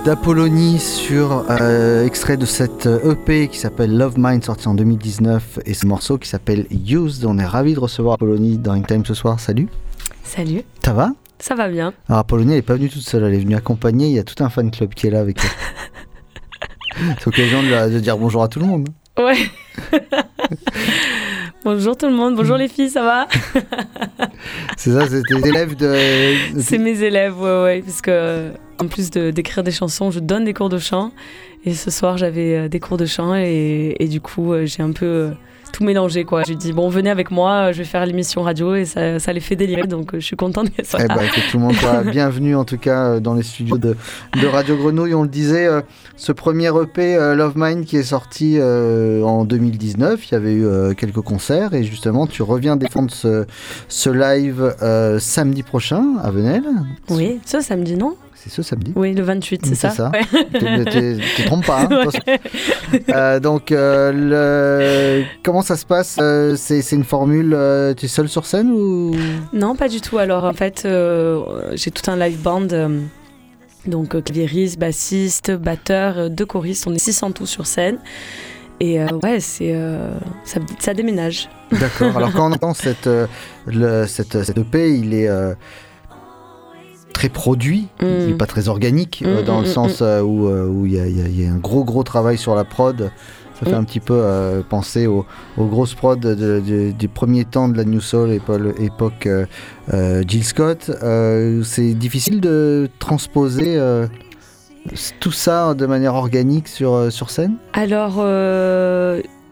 d'Apollonie 0.07 0.79
sur 0.79 1.45
euh, 1.51 2.07
extrait 2.07 2.37
de 2.37 2.47
cette 2.47 2.87
EP 2.87 3.49
qui 3.49 3.59
s'appelle 3.59 3.99
Love 3.99 4.15
Mine 4.17 4.41
sorti 4.41 4.69
en 4.69 4.75
2019 4.75 5.59
et 5.67 5.75
ce 5.75 5.85
morceau 5.85 6.17
qui 6.17 6.29
s'appelle 6.29 6.69
Used. 6.71 7.25
On 7.25 7.37
est 7.39 7.45
ravis 7.45 7.75
de 7.75 7.81
recevoir 7.81 8.15
Apollonie 8.15 8.57
dans 8.57 8.81
Time 8.81 9.05
ce 9.05 9.15
soir. 9.15 9.41
Salut. 9.41 9.69
Salut. 10.23 10.63
Ça 10.85 10.93
va? 10.93 11.11
Ça 11.41 11.57
va 11.57 11.69
bien. 11.69 11.93
Alors 12.09 12.21
Apollonie 12.21 12.53
elle 12.53 12.59
est 12.59 12.63
pas 12.63 12.75
venue 12.75 12.89
toute 12.89 13.03
seule, 13.03 13.25
elle 13.25 13.35
est 13.35 13.41
venue 13.41 13.57
accompagnée. 13.57 14.07
Il 14.07 14.13
y 14.13 14.21
a 14.21 14.23
tout 14.23 14.45
un 14.45 14.49
fan 14.49 14.71
club 14.71 14.95
qui 14.95 15.09
est 15.09 15.11
là 15.11 15.19
avec 15.19 15.39
elle. 15.43 15.51
C'est 17.19 17.27
l'occasion 17.27 17.65
de 17.65 17.99
dire 17.99 18.17
bonjour 18.17 18.45
à 18.45 18.49
tout 18.49 18.61
le 18.61 18.67
monde. 18.67 18.89
Ouais. 19.19 19.51
bonjour 21.67 21.97
tout 21.97 22.07
le 22.07 22.13
monde, 22.13 22.37
bonjour 22.37 22.57
les 22.57 22.69
filles, 22.69 22.91
ça 22.91 23.03
va 23.03 23.27
C'est 24.77 24.93
ça, 24.93 25.09
c'est 25.09 25.23
tes 25.23 25.49
élèves 25.49 25.75
de. 25.75 25.97
C'est 26.61 26.79
mes 26.79 27.03
élèves, 27.03 27.37
ouais, 27.41 27.63
ouais. 27.65 27.83
Parce 27.85 28.01
que, 28.01 28.51
en 28.79 28.87
plus 28.87 29.11
de- 29.11 29.33
d'écrire 29.33 29.65
des 29.65 29.73
chansons, 29.73 30.13
je 30.13 30.21
donne 30.21 30.45
des 30.45 30.55
cours 30.55 30.69
de 30.69 30.79
chant. 30.79 31.11
Et 31.65 31.75
ce 31.75 31.91
soir, 31.91 32.17
j'avais 32.19 32.55
euh, 32.57 32.69
des 32.69 32.79
cours 32.79 32.97
de 32.97 33.07
chant. 33.07 33.35
Et, 33.35 33.97
et 33.99 34.07
du 34.07 34.21
coup, 34.21 34.53
euh, 34.53 34.65
j'ai 34.67 34.83
un 34.85 34.93
peu 34.93 35.07
euh, 35.07 35.31
tout 35.73 35.85
mélangé, 35.85 36.25
quoi. 36.25 36.43
J'ai 36.45 36.55
dit, 36.55 36.73
bon, 36.73 36.89
venez 36.89 37.11
avec 37.11 37.31
moi, 37.31 37.73
je 37.73 37.79
vais 37.79 37.85
faire 37.85 38.05
l'émission 38.07 38.43
radio. 38.43 38.75
Et 38.75 38.85
ça, 38.85 39.19
ça 39.19 39.33
les 39.33 39.41
fait 39.41 39.57
délirer. 39.57 39.87
Donc, 39.87 40.15
euh, 40.15 40.21
je 40.21 40.25
suis 40.27 40.37
contente 40.37 40.71
qu'elles 40.75 40.87
soient 40.87 41.01
Eh 41.05 41.09
là. 41.09 41.17
ben, 41.17 41.29
que 41.29 41.51
tout 41.51 41.59
le 41.59 41.65
monde 41.65 41.75
soit 41.75 42.03
bienvenu 42.11 42.55
en 42.57 42.65
tout 42.65 42.79
cas 42.79 43.05
euh, 43.11 43.21
dans 43.21 43.35
les 43.35 43.43
studios 43.43 43.79
de, 43.79 43.97
de 44.41 44.47
Radio 44.47 44.77
Grenouille. 44.77 45.15
On 45.15 45.23
le 45.23 45.29
disait, 45.29 45.67
euh, 45.67 45.81
ce 46.17 46.33
premier 46.33 46.69
EP 46.69 47.17
euh, 47.17 47.35
Love 47.35 47.55
Mine 47.57 47.85
qui 47.85 47.97
est 47.97 48.03
sorti 48.03 48.57
euh, 48.59 49.23
en 49.23 49.45
2019, 49.45 50.29
il 50.31 50.33
y 50.33 50.35
avait 50.37 50.55
eu 50.55 50.95
quelques 50.95 51.21
concerts 51.21 51.75
et 51.75 51.85
justement 51.85 52.27
tu 52.27 52.43
reviens 52.43 52.77
défendre 52.77 53.11
ce, 53.11 53.47
ce 53.89 54.11
live 54.11 54.75
samedi 55.21 55.63
prochain 55.63 56.17
à 56.23 56.31
Venelle. 56.31 56.65
Oui, 57.11 57.41
ce 57.45 57.61
samedi, 57.61 57.97
non? 57.97 58.17
C'est 58.39 58.51
ce 58.51 58.63
samedi 58.63 58.93
Oui, 58.95 59.15
le 59.15 59.23
28, 59.23 59.65
c'est 59.67 59.75
ça, 59.75 60.11
Ouais. 60.13 60.21
Tu 60.53 60.85
t'es- 60.85 61.17
tu 61.37 61.43
te 61.43 61.47
trompes 61.47 61.67
pas. 61.67 61.81
hein. 61.83 61.89
Ouais. 62.93 63.03
Euh, 63.13 63.41
donc, 63.41 63.73
euh, 63.73 64.13
le- 64.13 65.25
comment 65.43 65.63
ça 65.63 65.77
se 65.77 65.85
passe 65.87 66.17
Euh, 66.21 66.55
C'est 66.57 66.83
c'est 66.83 66.95
une 66.97 67.05
formule, 67.05 67.57
tu 67.97 68.05
es 68.05 68.09
seul 68.09 68.29
sur 68.29 68.45
scène 68.47 68.71
ou? 68.71 69.15
Non, 69.53 69.75
pas 69.75 69.89
du 69.89 70.01
tout. 70.01 70.19
Alors 70.19 70.45
en 70.45 70.53
fait, 70.53 70.87
j'ai 71.75 71.91
tout 71.91 72.11
un 72.11 72.17
live 72.17 72.41
band. 72.43 72.69
donc 73.87 74.21
clavieriste, 74.23 74.79
bassiste, 74.79 75.51
batteur, 75.53 76.29
deux 76.31 76.47
choristes. 76.47 76.87
On 76.87 76.95
est 76.95 76.99
six 76.99 77.23
en 77.23 77.31
tout 77.33 77.47
sur 77.47 77.67
scène. 77.67 77.99
Et 78.81 79.01
euh, 79.01 79.07
ouais, 79.23 79.41
c'est 79.41 79.73
euh, 79.75 80.11
ça, 80.45 80.61
ça 80.81 80.93
déménage. 80.93 81.49
D'accord. 81.73 82.15
Alors 82.17 82.33
quand 82.33 82.51
on 82.51 82.53
entend 82.53 82.75
cette, 82.75 83.07
euh, 83.07 83.27
le, 83.67 84.07
cette, 84.07 84.43
cette 84.45 84.59
EP, 84.59 84.91
il 84.91 85.15
est 85.15 85.29
très 87.19 87.31
produit, 87.31 87.89
il 88.03 88.27
n'est 88.29 88.35
pas 88.35 88.47
très 88.55 88.69
organique, 88.69 89.23
euh, 89.25 89.41
Mm, 89.41 89.45
dans 89.45 89.59
mm, 89.61 89.65
le 89.65 89.69
mm, 89.71 89.73
sens 89.79 90.01
où 90.03 90.49
où 90.75 90.85
il 90.87 90.93
y, 90.93 91.01
a- 91.01 91.07
il 91.07 91.17
y 91.19 91.23
a- 91.23 91.29
il 91.29 91.41
y 91.43 91.47
a 91.47 91.51
un 91.53 91.57
gros 91.69 91.83
gros 91.91 92.03
travail 92.03 92.37
sur 92.37 92.55
la 92.55 92.65
prod. 92.65 93.11
Ça 93.59 93.65
fait 93.65 93.73
Mm. 93.75 93.79
un 93.83 93.85
petit 93.85 94.01
peu 94.01 94.19
euh, 94.19 94.63
penser 94.69 95.07
aux, 95.07 95.25
aux 95.57 95.65
grosses 95.65 95.95
prods 95.95 96.17
de- 96.17 96.35
de- 96.35 96.91
des 96.91 97.09
premiers 97.09 97.47
temps 97.47 97.71
de 97.71 97.77
la 97.79 97.85
New 97.85 98.03
Soul, 98.03 98.33
époque, 98.33 98.61
époque 98.79 99.27
euh, 99.27 99.47
euh, 99.95 100.23
Jill 100.29 100.45
Scott. 100.45 100.91
Euh, 101.03 101.63
C'est 101.65 101.95
difficile 101.95 102.43
de 102.43 102.91
transposer 102.99 103.81
tout 105.21 105.33
ça 105.33 105.73
de 105.75 105.87
manière 105.87 106.15
organique 106.15 106.69
sur, 106.69 107.11
sur 107.11 107.31
scène? 107.31 107.55
Alors, 107.73 108.17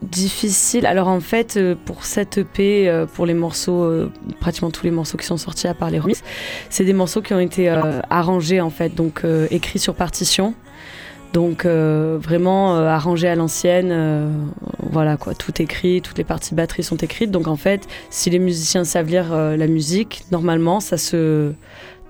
difficile. 0.05 0.85
Alors 0.85 1.07
en 1.07 1.19
fait, 1.19 1.57
euh, 1.57 1.75
pour 1.85 2.05
cette 2.05 2.37
EP, 2.37 2.87
euh, 2.87 3.05
pour 3.05 3.25
les 3.25 3.33
morceaux, 3.33 3.83
euh, 3.83 4.11
pratiquement 4.39 4.71
tous 4.71 4.85
les 4.85 4.91
morceaux 4.91 5.17
qui 5.17 5.25
sont 5.25 5.37
sortis 5.37 5.67
à 5.67 5.73
part 5.73 5.89
les 5.89 5.99
remixes, 5.99 6.23
c'est 6.69 6.85
des 6.85 6.93
morceaux 6.93 7.21
qui 7.21 7.33
ont 7.33 7.39
été 7.39 7.69
arrangés 8.09 8.61
en 8.61 8.69
fait, 8.69 8.95
donc 8.95 9.23
écrits 9.51 9.79
sur 9.79 9.95
partition. 9.95 10.53
Donc 11.33 11.65
vraiment 11.65 12.75
arrangés 12.75 13.27
à 13.27 13.35
l'ancienne, 13.35 14.31
voilà 14.79 15.17
quoi, 15.17 15.33
tout 15.33 15.61
écrit, 15.61 16.01
toutes 16.01 16.17
les 16.17 16.23
parties 16.23 16.55
batterie 16.55 16.83
sont 16.83 16.95
écrites. 16.95 17.31
Donc 17.31 17.47
en 17.47 17.57
fait, 17.57 17.87
si 18.09 18.29
les 18.29 18.39
musiciens 18.39 18.85
savent 18.85 19.09
lire 19.09 19.35
la 19.35 19.67
musique, 19.67 20.23
normalement 20.31 20.79
ça 20.79 20.97
se 20.97 21.51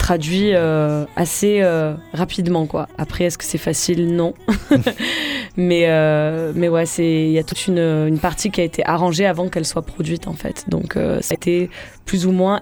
traduit 0.06 0.54
euh, 0.54 1.04
assez 1.16 1.62
euh, 1.64 1.96
rapidement 2.14 2.68
quoi. 2.68 2.88
Après, 3.00 3.24
est-ce 3.24 3.40
que 3.40 3.44
c'est 3.44 3.58
facile? 3.58 4.16
Non. 4.16 4.36
mais 5.58 5.86
euh, 5.88 6.52
mais 6.54 6.70
ouais, 6.70 6.86
c'est 6.86 7.24
il 7.28 7.32
y 7.32 7.40
a 7.40 7.44
toute 7.44 7.66
une, 7.66 7.80
une 7.80 8.20
partie 8.20 8.52
qui 8.52 8.62
a 8.62 8.64
été 8.64 8.86
arrangée 8.86 9.26
avant 9.26 9.50
qu'elle 9.50 9.66
soit 9.66 9.82
produite 9.82 10.28
en 10.28 10.34
fait. 10.34 10.66
Donc 10.68 10.94
ça 11.22 11.32
a 11.32 11.34
été 11.34 11.72
plus 12.06 12.28
ou 12.28 12.32
moins 12.32 12.62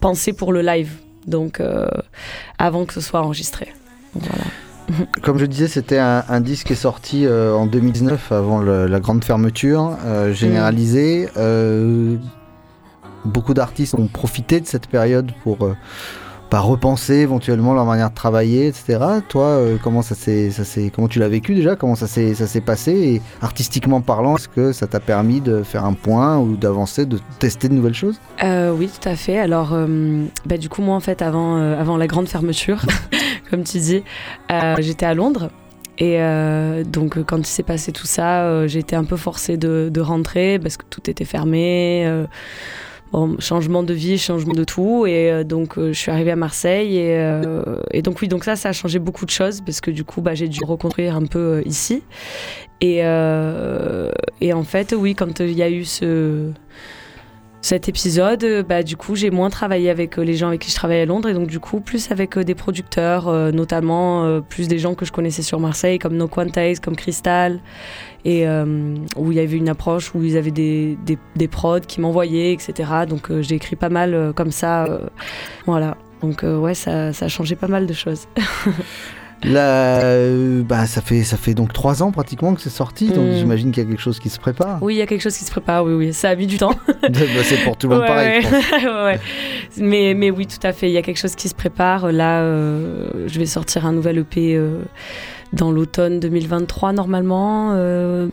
pensé 0.00 0.32
pour 0.32 0.52
le 0.52 0.62
live. 0.62 0.90
Donc 1.28 1.62
avant 2.58 2.84
que 2.84 2.94
ce 2.94 3.00
soit 3.00 3.20
enregistré. 3.20 3.68
Donc, 4.14 4.24
voilà. 4.24 5.06
Comme 5.22 5.38
je 5.38 5.46
disais, 5.46 5.68
c'était 5.68 5.98
un, 5.98 6.24
un 6.28 6.40
disque 6.40 6.66
qui 6.66 6.72
est 6.72 6.82
sorti 6.90 7.28
en 7.28 7.66
2019, 7.66 8.32
avant 8.32 8.58
le- 8.58 8.88
la 8.88 8.98
grande 8.98 9.22
fermeture 9.22 9.96
généralisée. 10.32 11.28
Euh, 11.36 12.16
beaucoup 13.24 13.54
d'artistes 13.54 13.94
ont 13.94 14.08
profité 14.08 14.58
de 14.60 14.66
cette 14.66 14.88
période 14.88 15.30
pour 15.44 15.58
bah, 16.50 16.60
repenser 16.60 17.14
éventuellement 17.14 17.74
leur 17.74 17.84
manière 17.84 18.10
de 18.10 18.14
travailler, 18.14 18.66
etc. 18.66 18.98
Toi, 19.28 19.44
euh, 19.44 19.76
comment 19.82 20.02
ça 20.02 20.14
s'est, 20.14 20.50
comment 20.94 21.06
tu 21.06 21.20
l'as 21.20 21.28
vécu 21.28 21.54
déjà? 21.54 21.76
Comment 21.76 21.94
ça 21.94 22.06
s'est, 22.06 22.60
passé? 22.60 22.92
Et 22.92 23.22
artistiquement 23.40 24.00
parlant, 24.00 24.36
est-ce 24.36 24.48
que 24.48 24.72
ça 24.72 24.86
t'a 24.86 25.00
permis 25.00 25.40
de 25.40 25.62
faire 25.62 25.84
un 25.84 25.92
point 25.92 26.38
ou 26.38 26.56
d'avancer, 26.56 27.06
de 27.06 27.18
tester 27.38 27.68
de 27.68 27.74
nouvelles 27.74 27.94
choses? 27.94 28.20
Euh, 28.42 28.74
oui, 28.76 28.88
tout 28.88 29.08
à 29.08 29.14
fait. 29.14 29.38
Alors, 29.38 29.70
euh, 29.72 30.24
bah, 30.44 30.56
du 30.56 30.68
coup, 30.68 30.82
moi, 30.82 30.96
en 30.96 31.00
fait, 31.00 31.22
avant, 31.22 31.56
avant 31.56 31.96
la 31.96 32.06
grande 32.06 32.28
fermeture, 32.28 32.84
comme 33.50 33.62
tu 33.62 33.78
dis, 33.78 34.02
j'étais 34.78 35.06
à 35.06 35.14
Londres. 35.14 35.50
Et 35.98 36.18
donc, 36.84 37.22
quand 37.24 37.38
il 37.38 37.46
s'est 37.46 37.62
passé 37.62 37.92
tout 37.92 38.06
ça, 38.06 38.44
euh, 38.44 38.66
j'ai 38.66 38.78
été 38.78 38.96
un 38.96 39.04
peu 39.04 39.16
forcée 39.16 39.56
de, 39.56 40.00
rentrer 40.00 40.58
parce 40.58 40.76
que 40.78 40.84
tout 40.88 41.10
était 41.10 41.26
fermé. 41.26 42.24
Changement 43.38 43.82
de 43.82 43.94
vie, 43.94 44.18
changement 44.18 44.52
de 44.52 44.64
tout. 44.64 45.06
Et 45.06 45.30
euh, 45.30 45.44
donc, 45.44 45.78
euh, 45.78 45.92
je 45.92 45.98
suis 45.98 46.10
arrivée 46.10 46.30
à 46.30 46.36
Marseille. 46.36 46.96
Et, 46.96 47.16
euh, 47.18 47.80
et 47.92 48.02
donc, 48.02 48.20
oui, 48.20 48.28
donc 48.28 48.44
ça, 48.44 48.56
ça 48.56 48.70
a 48.70 48.72
changé 48.72 48.98
beaucoup 48.98 49.24
de 49.24 49.30
choses 49.30 49.60
parce 49.60 49.80
que 49.80 49.90
du 49.90 50.04
coup, 50.04 50.20
bah, 50.20 50.34
j'ai 50.34 50.48
dû 50.48 50.60
reconstruire 50.64 51.16
un 51.16 51.26
peu 51.26 51.62
ici. 51.64 52.02
Et, 52.80 52.98
et 54.40 54.52
en 54.54 54.64
fait, 54.64 54.94
oui, 54.96 55.14
quand 55.14 55.40
il 55.40 55.52
y 55.52 55.62
a 55.62 55.68
eu 55.68 55.84
ce 55.84 56.50
cet 57.62 57.90
épisode, 57.90 58.42
euh, 58.42 58.62
bah, 58.62 58.82
du 58.82 58.96
coup, 58.96 59.14
j'ai 59.14 59.30
moins 59.30 59.50
travaillé 59.50 59.90
avec 59.90 60.18
euh, 60.18 60.22
les 60.22 60.34
gens 60.34 60.48
avec 60.48 60.62
qui 60.62 60.70
je 60.70 60.74
travaillais 60.74 61.02
à 61.02 61.06
Londres 61.06 61.28
et 61.28 61.34
donc, 61.34 61.46
du 61.46 61.60
coup, 61.60 61.80
plus 61.80 62.10
avec 62.10 62.38
euh, 62.38 62.44
des 62.44 62.54
producteurs, 62.54 63.30
notamment 63.52 64.40
plus 64.48 64.66
des 64.68 64.78
gens 64.78 64.94
que 64.94 65.04
je 65.04 65.12
connaissais 65.12 65.42
sur 65.42 65.60
Marseille, 65.60 65.98
comme 65.98 66.16
No 66.16 66.26
Quantize, 66.26 66.80
comme 66.80 66.96
Crystal, 66.96 67.60
et 68.24 68.46
où 69.16 69.32
il 69.32 69.36
y 69.36 69.40
avait 69.40 69.56
une 69.56 69.68
approche 69.68 70.14
où 70.14 70.22
ils 70.22 70.36
avaient 70.36 70.50
des, 70.50 70.98
des, 71.36 71.48
prods 71.48 71.80
qui 71.80 72.00
m'envoyaient, 72.00 72.52
etc. 72.52 72.90
Donc, 73.08 73.30
j'ai 73.40 73.54
écrit 73.54 73.76
pas 73.76 73.88
mal 73.88 74.32
comme 74.34 74.50
ça. 74.50 75.00
voilà. 75.66 75.96
Donc, 76.22 76.42
ouais, 76.42 76.74
ça, 76.74 77.12
ça 77.12 77.26
a 77.26 77.28
changé 77.28 77.56
pas 77.56 77.68
mal 77.68 77.86
de 77.86 77.92
choses. 77.92 78.26
Là, 79.42 80.00
euh, 80.02 80.62
bah, 80.62 80.84
ça 80.86 81.00
fait 81.00 81.22
ça 81.22 81.36
fait 81.38 81.54
donc 81.54 81.72
trois 81.72 82.02
ans 82.02 82.10
pratiquement 82.12 82.54
que 82.54 82.60
c'est 82.60 82.68
sorti, 82.68 83.08
donc 83.08 83.26
Mm. 83.26 83.34
j'imagine 83.36 83.72
qu'il 83.72 83.82
y 83.82 83.86
a 83.86 83.88
quelque 83.88 84.02
chose 84.02 84.18
qui 84.18 84.28
se 84.28 84.38
prépare. 84.38 84.82
Oui, 84.82 84.94
il 84.94 84.98
y 84.98 85.02
a 85.02 85.06
quelque 85.06 85.22
chose 85.22 85.36
qui 85.36 85.44
se 85.44 85.50
prépare, 85.50 85.84
oui, 85.84 85.94
oui. 85.94 86.12
Ça 86.12 86.28
a 86.30 86.34
mis 86.36 86.46
du 86.46 86.58
temps. 86.58 86.74
C'est 87.44 87.64
pour 87.64 87.76
tout 87.78 87.88
le 87.88 87.94
monde 87.94 88.02
Ouais, 88.02 88.08
pareil. 88.08 88.44
ouais. 88.84 89.02
Ouais. 89.04 89.20
Mais, 89.78 90.14
mais 90.14 90.30
oui, 90.30 90.46
tout 90.46 90.64
à 90.66 90.72
fait. 90.72 90.88
Il 90.90 90.92
y 90.92 90.98
a 90.98 91.02
quelque 91.02 91.18
chose 91.18 91.34
qui 91.36 91.48
se 91.48 91.54
prépare. 91.54 92.12
Là, 92.12 92.40
euh, 92.42 93.08
je 93.26 93.38
vais 93.38 93.46
sortir 93.46 93.86
un 93.86 93.92
nouvel 93.92 94.18
EP 94.18 94.56
euh, 94.56 94.80
dans 95.54 95.70
l'automne 95.72 96.20
2023, 96.20 96.92
normalement, 96.92 97.70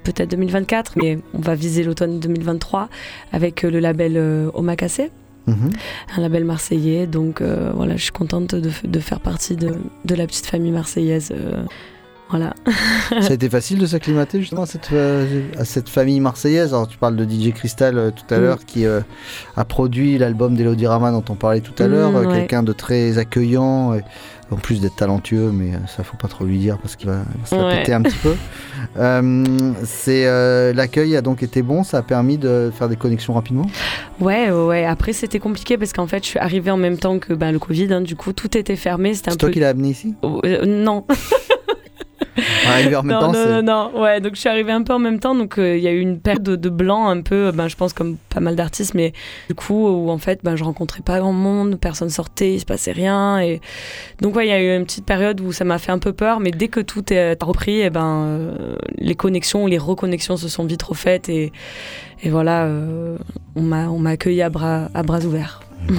peut-être 0.03 0.29
2024, 0.31 0.93
mais 0.97 1.19
on 1.33 1.39
va 1.39 1.55
viser 1.55 1.83
l'automne 1.83 2.19
2023 2.19 2.89
avec 3.31 3.63
le 3.63 3.79
label 3.79 4.21
Omakase, 4.53 5.01
Mhm. 5.47 5.69
un 6.17 6.21
label 6.21 6.43
marseillais. 6.45 7.07
Donc 7.07 7.41
euh, 7.41 7.71
voilà, 7.73 7.95
je 7.95 8.03
suis 8.03 8.11
contente 8.11 8.53
de, 8.55 8.69
de 8.83 8.99
faire 8.99 9.19
partie 9.21 9.55
de, 9.55 9.71
de 10.05 10.15
la 10.15 10.27
petite 10.27 10.45
famille 10.45 10.71
marseillaise. 10.71 11.31
euh, 11.31 11.63
voilà. 12.29 12.53
Ça 13.21 13.29
a 13.31 13.33
été 13.33 13.49
facile 13.49 13.79
de 13.79 13.85
s'acclimater 13.85 14.39
justement 14.39 14.63
à 14.63 14.65
cette, 14.65 14.89
euh, 14.91 15.43
à 15.57 15.65
cette 15.65 15.89
famille 15.89 16.19
marseillaise? 16.19 16.73
Alors 16.73 16.87
tu 16.87 16.97
parles 16.97 17.15
de 17.15 17.23
DJ 17.23 17.53
Crystal 17.53 17.97
euh, 17.97 18.11
tout 18.11 18.33
à 18.33 18.37
Mm. 18.37 18.41
l'heure 18.41 18.65
qui 18.65 18.85
euh, 18.85 18.99
a 19.55 19.65
produit 19.65 20.17
l'album 20.17 20.55
d'Elodie 20.55 20.87
Rama 20.87 21.11
dont 21.11 21.23
on 21.29 21.35
parlait 21.35 21.61
tout 21.61 21.73
à 21.81 21.87
Mm, 21.87 21.91
l'heure. 21.91 22.13
ouais. 22.13 22.27
Quelqu'un 22.33 22.63
de 22.63 22.73
très 22.73 23.17
accueillant, 23.17 23.93
et, 23.95 24.01
en 24.51 24.55
plus 24.55 24.79
d'être 24.79 24.95
talentueux, 24.95 25.51
mais 25.53 25.71
ça 25.87 26.03
faut 26.03 26.15
pas 26.17 26.27
trop 26.29 26.45
lui 26.45 26.57
dire 26.57 26.77
parce 26.77 26.95
qu'il 26.95 27.07
va, 27.09 27.17
va 27.17 27.45
se 27.45 27.55
la 27.55 27.65
Ouais. 27.65 27.79
péter 27.79 27.93
un 27.93 28.01
petit 28.01 28.17
peu. 28.17 28.33
Euh, 28.97 29.43
c'est 29.83 30.25
euh, 30.27 30.71
L'accueil 30.73 31.15
a 31.17 31.21
donc 31.21 31.43
été 31.43 31.61
bon, 31.61 31.83
ça 31.83 31.97
a 31.97 32.01
permis 32.01 32.37
de 32.37 32.71
faire 32.75 32.87
des 32.87 32.95
connexions 32.95 33.33
rapidement? 33.33 33.65
Ouais, 34.21 34.49
ouais. 34.51 34.85
Après, 34.85 35.13
c'était 35.13 35.39
compliqué 35.39 35.77
parce 35.77 35.93
qu'en 35.93 36.07
fait, 36.07 36.23
je 36.23 36.29
suis 36.29 36.39
arrivée 36.39 36.71
en 36.71 36.77
même 36.77 36.97
temps 36.97 37.19
que 37.19 37.33
ben, 37.33 37.51
le 37.51 37.59
Covid. 37.59 37.91
hein. 37.93 38.01
du 38.01 38.15
coup, 38.15 38.33
tout 38.33 38.55
était 38.57 38.75
fermé. 38.75 39.13
C'est 39.13 39.23
toi 39.23 39.35
peu. 39.37 39.49
qui 39.49 39.59
l'as 39.59 39.69
amené 39.69 39.89
ici? 39.89 40.15
Euh, 40.23 40.65
non. 40.65 41.05
Arrivé 42.67 42.95
en 42.95 43.03
même 43.03 43.15
non, 43.15 43.19
temps, 43.19 43.31
non, 43.33 43.61
non, 43.61 43.91
non, 43.93 44.01
ouais, 44.01 44.21
donc 44.21 44.35
je 44.35 44.39
suis 44.39 44.49
arrivée 44.49 44.71
un 44.71 44.83
peu 44.83 44.93
en 44.93 44.99
même 44.99 45.19
temps, 45.19 45.35
donc 45.35 45.57
euh, 45.57 45.77
il 45.77 45.83
y 45.83 45.87
a 45.87 45.91
eu 45.91 45.99
une 45.99 46.19
période 46.19 46.43
de, 46.43 46.55
de 46.55 46.69
blanc 46.69 47.07
un 47.07 47.21
peu, 47.21 47.51
ben, 47.51 47.67
je 47.67 47.75
pense 47.75 47.93
comme 47.93 48.17
pas 48.29 48.39
mal 48.39 48.55
d'artistes, 48.55 48.93
mais 48.93 49.13
du 49.47 49.55
coup 49.55 49.87
où 49.87 50.09
en 50.09 50.17
fait 50.17 50.39
ben, 50.43 50.55
je 50.55 50.63
rencontrais 50.63 51.01
pas 51.01 51.19
grand 51.19 51.33
monde, 51.33 51.79
personne 51.79 52.09
sortait, 52.09 52.53
il 52.53 52.59
se 52.59 52.65
passait 52.65 52.91
rien, 52.91 53.39
et 53.39 53.61
donc 54.21 54.35
ouais, 54.35 54.45
il 54.45 54.49
y 54.49 54.53
a 54.53 54.61
eu 54.61 54.75
une 54.75 54.85
petite 54.85 55.05
période 55.05 55.41
où 55.41 55.51
ça 55.51 55.65
m'a 55.65 55.79
fait 55.79 55.91
un 55.91 55.99
peu 55.99 56.13
peur, 56.13 56.39
mais 56.39 56.51
dès 56.51 56.67
que 56.67 56.79
tout 56.79 57.11
est 57.11 57.41
repris, 57.41 57.81
et 57.81 57.89
ben 57.89 58.25
euh, 58.27 58.75
les 58.97 59.15
connexions 59.15 59.63
ou 59.63 59.67
les 59.67 59.77
reconnexions 59.77 60.37
se 60.37 60.47
sont 60.47 60.65
vite 60.65 60.83
refaites, 60.83 61.29
et, 61.29 61.51
et 62.23 62.29
voilà, 62.29 62.65
euh, 62.65 63.17
on 63.55 63.61
m'a 63.61 64.09
accueilli 64.09 64.41
à 64.41 64.49
bras, 64.49 64.89
à 64.93 65.03
bras 65.03 65.19
ouverts. 65.25 65.61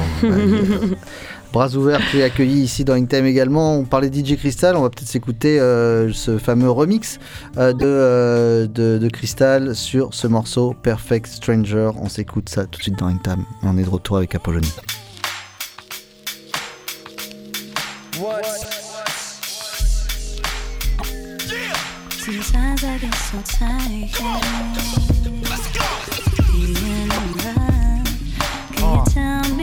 Bras 1.52 1.74
ouverts, 1.74 2.00
tu 2.10 2.18
es 2.18 2.22
accueilli 2.22 2.60
ici 2.62 2.84
dans 2.84 2.92
Intime 2.92 3.24
également. 3.24 3.76
On 3.76 3.84
parlait 3.84 4.12
DJ 4.12 4.36
Crystal, 4.36 4.76
on 4.76 4.82
va 4.82 4.90
peut-être 4.90 5.08
s'écouter 5.08 5.58
euh, 5.58 6.12
ce 6.12 6.36
fameux 6.36 6.70
remix 6.70 7.18
euh, 7.56 7.72
de, 7.72 7.86
euh, 7.86 8.66
de, 8.66 9.08
Crystal 9.08 9.74
sur 9.74 10.12
ce 10.12 10.26
morceau 10.26 10.74
Perfect 10.82 11.26
Stranger. 11.26 11.90
On 12.00 12.08
s'écoute 12.08 12.50
ça 12.50 12.66
tout 12.66 12.78
de 12.78 12.82
suite 12.82 12.98
dans 12.98 13.06
Intime. 13.06 13.44
On 13.62 13.78
est 13.78 13.84
de 13.84 13.88
retour 13.88 14.18
avec 14.18 14.34
Apollonie. 14.34 14.72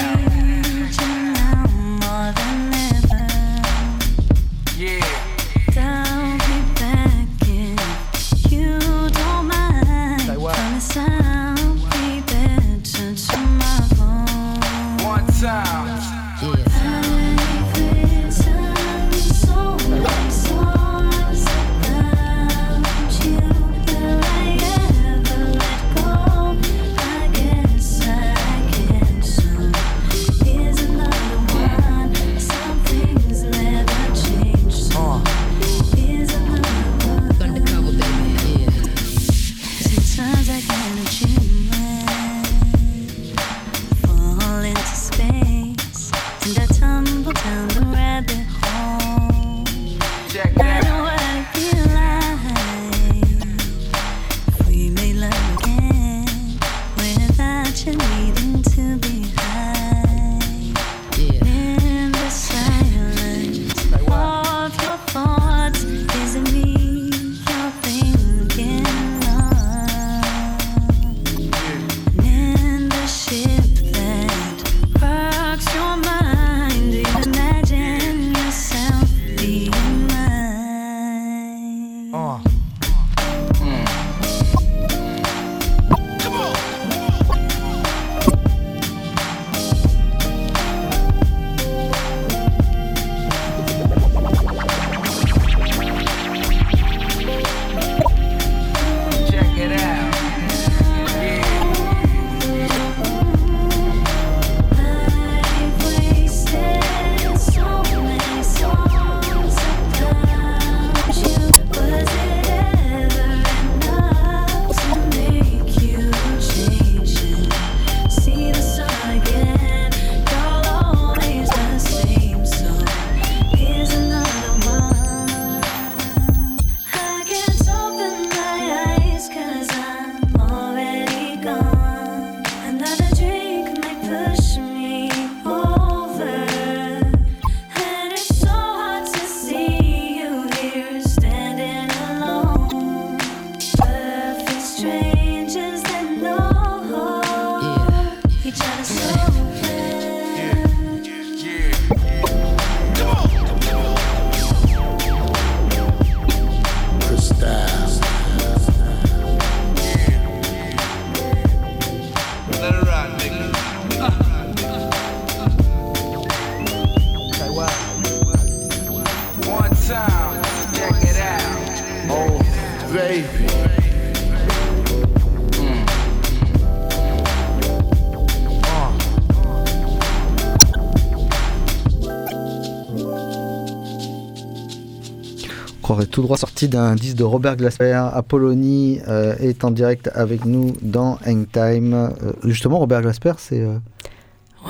Croirait 185.95 186.07
tout 186.11 186.21
droit 186.21 186.35
sorti 186.37 186.67
d'un 186.67 186.95
disque 186.95 187.15
de 187.15 187.23
Robert 187.23 187.55
Glasper. 187.55 187.93
Apollonie 188.13 188.99
euh, 189.07 189.33
est 189.39 189.63
en 189.63 189.71
direct 189.71 190.09
avec 190.13 190.43
nous 190.45 190.73
dans 190.81 191.17
Hangtime. 191.25 191.93
Euh, 191.93 192.09
justement, 192.43 192.79
Robert 192.79 193.01
Glasper, 193.01 193.33
c'est 193.37 193.61
euh, 193.61 193.77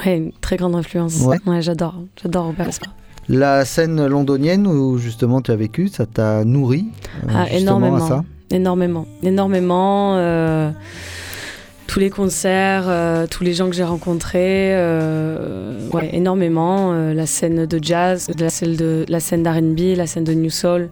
Ouais, 0.05 0.17
une 0.17 0.31
très 0.33 0.55
grande 0.57 0.75
influence. 0.75 1.21
Ouais. 1.21 1.37
j'adore. 1.61 1.95
J'adore 2.21 2.45
Robert 2.47 2.65
Glasper. 2.65 2.89
la 3.27 3.65
scène 3.65 4.05
londonienne 4.05 4.67
où 4.67 4.97
justement 4.99 5.41
tu 5.41 5.49
as 5.51 5.55
vécu, 5.55 5.87
ça 5.87 6.05
t'a 6.05 6.43
nourri 6.45 6.85
euh, 7.23 7.27
Ah, 7.33 7.45
justement 7.45 7.77
énormément. 7.77 8.05
à 8.05 8.07
ça? 8.07 8.23
Énormément. 8.51 9.05
Énormément. 9.23 10.15
euh, 10.17 10.69
tous 11.95 12.01
les 12.01 12.09
concerts, 12.09 12.89
euh, 12.89 13.25
tous 13.25 13.45
les 13.45 13.53
gens 13.53 13.69
que 13.69 13.75
j'ai 13.75 13.85
rencontrés, 13.85 14.75
euh, 14.75 15.79
ouais, 15.93 16.09
énormément. 16.11 16.91
Euh, 16.91 17.13
la 17.13 17.25
scène 17.25 17.65
de 17.65 17.79
jazz, 17.81 18.29
la 18.37 18.49
scène 18.49 18.75
de 18.75 19.05
la 19.07 19.21
scène 19.21 19.43
d'R&B, 19.43 19.95
la 19.95 20.05
scène 20.05 20.25
de 20.25 20.33
New 20.33 20.49
Soul. 20.49 20.89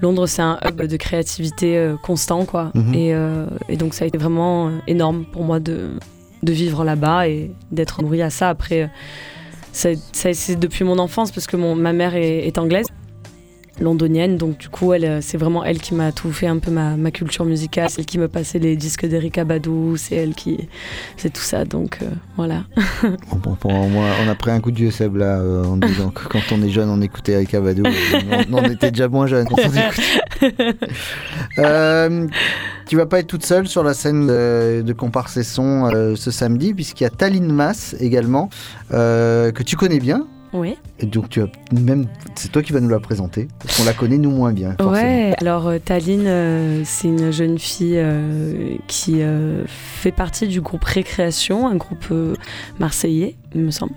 Londres, 0.00 0.28
c'est 0.28 0.42
un 0.42 0.60
hub 0.64 0.80
de 0.80 0.96
créativité 0.96 1.76
euh, 1.76 1.96
constant, 2.00 2.44
quoi. 2.44 2.70
Mhm. 2.74 2.94
Et, 2.94 3.12
euh, 3.12 3.46
et 3.68 3.76
donc, 3.76 3.94
ça 3.94 4.04
a 4.04 4.06
été 4.06 4.16
vraiment 4.16 4.70
énorme 4.86 5.24
pour 5.24 5.42
moi 5.42 5.58
de, 5.58 5.88
de 6.44 6.52
vivre 6.52 6.84
là-bas 6.84 7.26
et 7.26 7.50
d'être 7.72 8.00
nourri 8.02 8.22
à 8.22 8.30
ça. 8.30 8.48
Après, 8.50 8.88
ça, 9.72 9.88
ça- 10.12 10.34
c'est 10.34 10.54
depuis 10.54 10.84
mon 10.84 11.00
enfance 11.00 11.32
parce 11.32 11.48
que 11.48 11.56
mon, 11.56 11.74
ma 11.74 11.92
mère 11.92 12.14
est, 12.14 12.46
est 12.46 12.58
anglaise 12.58 12.86
londonienne 13.80 14.36
donc 14.36 14.58
du 14.58 14.68
coup 14.68 14.92
elle 14.92 15.04
euh, 15.04 15.20
c'est 15.20 15.36
vraiment 15.36 15.64
elle 15.64 15.78
qui 15.78 15.94
m'a 15.94 16.12
tout 16.12 16.32
fait 16.32 16.46
un 16.46 16.58
peu 16.58 16.70
ma, 16.70 16.96
ma 16.96 17.10
culture 17.10 17.44
musicale 17.44 17.90
c'est 17.90 18.00
elle 18.00 18.06
qui 18.06 18.18
me 18.18 18.28
passait 18.28 18.58
les 18.58 18.76
disques 18.76 19.06
d'Erika 19.06 19.44
Badu 19.44 19.96
c'est 19.96 20.14
elle 20.16 20.34
qui 20.34 20.68
c'est 21.16 21.32
tout 21.32 21.42
ça 21.42 21.64
donc 21.64 21.98
euh, 22.02 22.06
voilà 22.36 22.64
Bon, 23.30 23.36
bon, 23.42 23.54
pour 23.54 23.72
moi, 23.72 24.06
on 24.24 24.28
a 24.28 24.34
pris 24.34 24.50
un 24.50 24.60
coup 24.60 24.70
de 24.70 24.76
vieux 24.76 24.90
Seb 24.90 25.16
là 25.16 25.38
euh, 25.38 25.64
en 25.64 25.76
disant 25.76 26.10
que 26.10 26.26
quand 26.28 26.40
on 26.52 26.62
est 26.62 26.70
jeune, 26.70 26.88
on 26.88 27.00
écoutait 27.00 27.32
Erika 27.32 27.60
Badu. 27.60 27.82
on, 28.50 28.54
on 28.54 28.64
était 28.64 28.90
déjà 28.90 29.08
moins 29.08 29.26
écoutait. 29.42 29.68
Euh, 31.58 32.26
tu 32.86 32.96
vas 32.96 33.06
pas 33.06 33.20
être 33.20 33.26
toute 33.26 33.44
seule 33.44 33.66
sur 33.66 33.82
la 33.82 33.94
scène 33.94 34.26
de, 34.26 34.82
de 34.82 34.92
Comparse 34.92 35.36
et 35.36 35.42
Son 35.42 35.90
euh, 35.92 36.16
ce 36.16 36.30
samedi, 36.30 36.74
puisqu'il 36.74 37.04
y 37.04 37.06
a 37.06 37.10
Taline 37.10 37.52
Mass 37.52 37.94
également, 38.00 38.48
que 38.90 39.62
tu 39.62 39.76
connais 39.76 40.00
bien. 40.00 40.26
Oui 40.54 40.76
Et 41.00 41.06
donc, 41.06 41.28
tu 41.28 41.42
as 41.42 41.48
même, 41.72 42.06
c'est 42.36 42.50
toi 42.50 42.62
qui 42.62 42.72
vas 42.72 42.80
nous 42.80 42.88
la 42.88 43.00
présenter, 43.00 43.48
parce 43.58 43.76
qu'on 43.76 43.84
la 43.84 43.92
connaît 43.92 44.18
nous 44.18 44.30
moins 44.30 44.52
bien. 44.52 44.76
Forcément. 44.80 44.92
Ouais, 44.92 45.34
alors 45.40 45.66
euh, 45.66 45.78
Taline, 45.84 46.26
euh, 46.26 46.82
c'est 46.84 47.08
une 47.08 47.32
jeune 47.32 47.58
fille 47.58 47.96
euh, 47.98 48.76
qui 48.86 49.22
euh, 49.22 49.64
fait 49.66 50.12
partie 50.12 50.46
du 50.46 50.60
groupe 50.60 50.84
Récréation, 50.84 51.66
un 51.66 51.74
groupe 51.74 52.12
marseillais, 52.78 53.34
il 53.54 53.60
me 53.62 53.70
semble. 53.70 53.92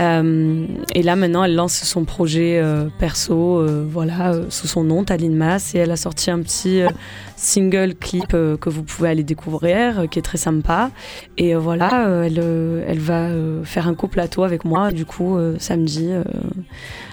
Euh, 0.00 0.66
et 0.94 1.02
là, 1.02 1.16
maintenant, 1.16 1.44
elle 1.44 1.54
lance 1.54 1.74
son 1.74 2.04
projet 2.04 2.58
euh, 2.62 2.86
perso, 2.98 3.58
euh, 3.58 3.84
voilà, 3.88 4.32
sous 4.48 4.66
son 4.66 4.84
nom, 4.84 5.04
Taline 5.04 5.34
Mass, 5.36 5.74
et 5.74 5.78
elle 5.78 5.90
a 5.90 5.96
sorti 5.96 6.30
un 6.30 6.40
petit 6.40 6.82
single 7.36 7.94
clip 7.94 8.28
que 8.28 8.68
vous 8.70 8.82
pouvez 8.82 9.10
aller 9.10 9.22
découvrir, 9.24 10.04
qui 10.10 10.18
est 10.18 10.22
très 10.22 10.38
sympa. 10.38 10.90
Et 11.36 11.54
voilà, 11.54 12.08
elle, 12.24 12.38
elle 12.86 12.98
va 12.98 13.28
faire 13.64 13.88
un 13.88 13.94
co-plateau 13.94 14.42
avec 14.44 14.64
moi, 14.64 14.92
du 14.92 15.04
coup, 15.04 15.36
samedi, 15.58 16.10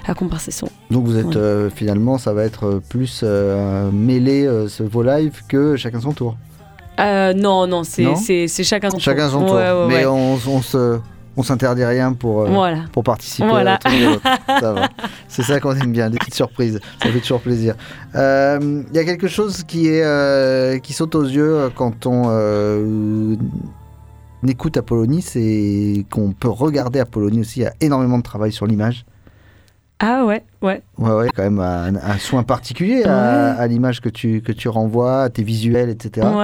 à 0.07 0.13
Comparse-Son. 0.13 0.67
Donc 0.89 1.05
vous 1.05 1.17
êtes 1.17 1.35
Ouais. 1.35 1.69
finalement, 1.75 2.17
ça 2.17 2.33
va 2.33 2.43
être 2.43 2.81
plus 2.89 3.23
mêlé 3.91 4.49
ce 4.67 4.83
vos 4.83 5.03
live 5.03 5.41
que 5.47 5.75
chacun 5.75 6.01
son 6.01 6.13
tour. 6.13 6.35
Euh, 6.99 7.33
non, 7.33 7.67
non, 7.67 7.83
c'est 7.83 8.47
chacun 8.63 8.89
son 8.89 8.99
Chacun 8.99 9.29
tour. 9.29 9.39
son 9.39 9.45
tour. 9.45 9.55
Ouais, 9.55 9.71
ouais, 9.71 9.87
Mais 9.87 10.05
on 10.05 10.37
se, 10.61 10.99
on 11.41 11.43
s'interdit 11.43 11.83
rien 11.83 12.13
pour, 12.13 12.41
euh, 12.41 12.49
Voilà. 12.49 12.83
pour 12.91 13.03
participer 13.03 13.47
Voilà. 13.47 13.79
à. 13.83 14.89
C'est 15.27 15.41
ça 15.41 15.59
qu'on 15.59 15.75
aime 15.75 15.91
bien, 15.91 16.11
des 16.11 16.19
petites 16.19 16.35
surprises. 16.35 16.79
Ça 17.01 17.09
fait 17.09 17.19
toujours 17.19 17.41
plaisir. 17.41 17.73
Euh, 18.13 18.83
Il 18.91 18.95
y 18.95 18.99
a 18.99 19.03
quelque 19.03 19.27
chose 19.27 19.63
qui, 19.63 19.87
est, 19.87 20.03
euh, 20.03 20.77
qui 20.77 20.93
saute 20.93 21.15
aux 21.15 21.23
yeux 21.23 21.71
quand 21.75 22.05
on 22.05 22.25
euh, 22.29 23.35
écoute 24.47 24.77
Apollonie, 24.77 25.23
c'est 25.23 26.05
qu'on 26.11 26.31
peut 26.31 26.49
regarder 26.49 26.99
Apollonie 26.99 27.39
aussi. 27.41 27.61
Il 27.61 27.63
y 27.63 27.65
a 27.65 27.73
énormément 27.81 28.19
de 28.19 28.23
travail 28.23 28.51
sur 28.51 28.67
l'image. 28.67 29.03
Ah 30.03 30.25
ouais, 30.25 30.43
ouais. 30.63 30.81
Ouais, 30.97 31.11
ouais, 31.11 31.27
quand 31.35 31.43
même 31.43 31.59
un, 31.59 31.95
un 31.95 32.17
soin 32.17 32.41
particulier 32.43 33.03
à, 33.03 33.07
Ouais. 33.53 33.59
à 33.59 33.67
l'image 33.67 34.01
que 34.01 34.09
tu, 34.09 34.41
que 34.41 34.51
tu 34.51 34.67
renvoies, 34.67 35.23
à 35.23 35.29
tes 35.29 35.43
visuels, 35.43 35.89
etc. 35.89 36.25
Ouais, 36.27 36.33
ouais. 36.33 36.37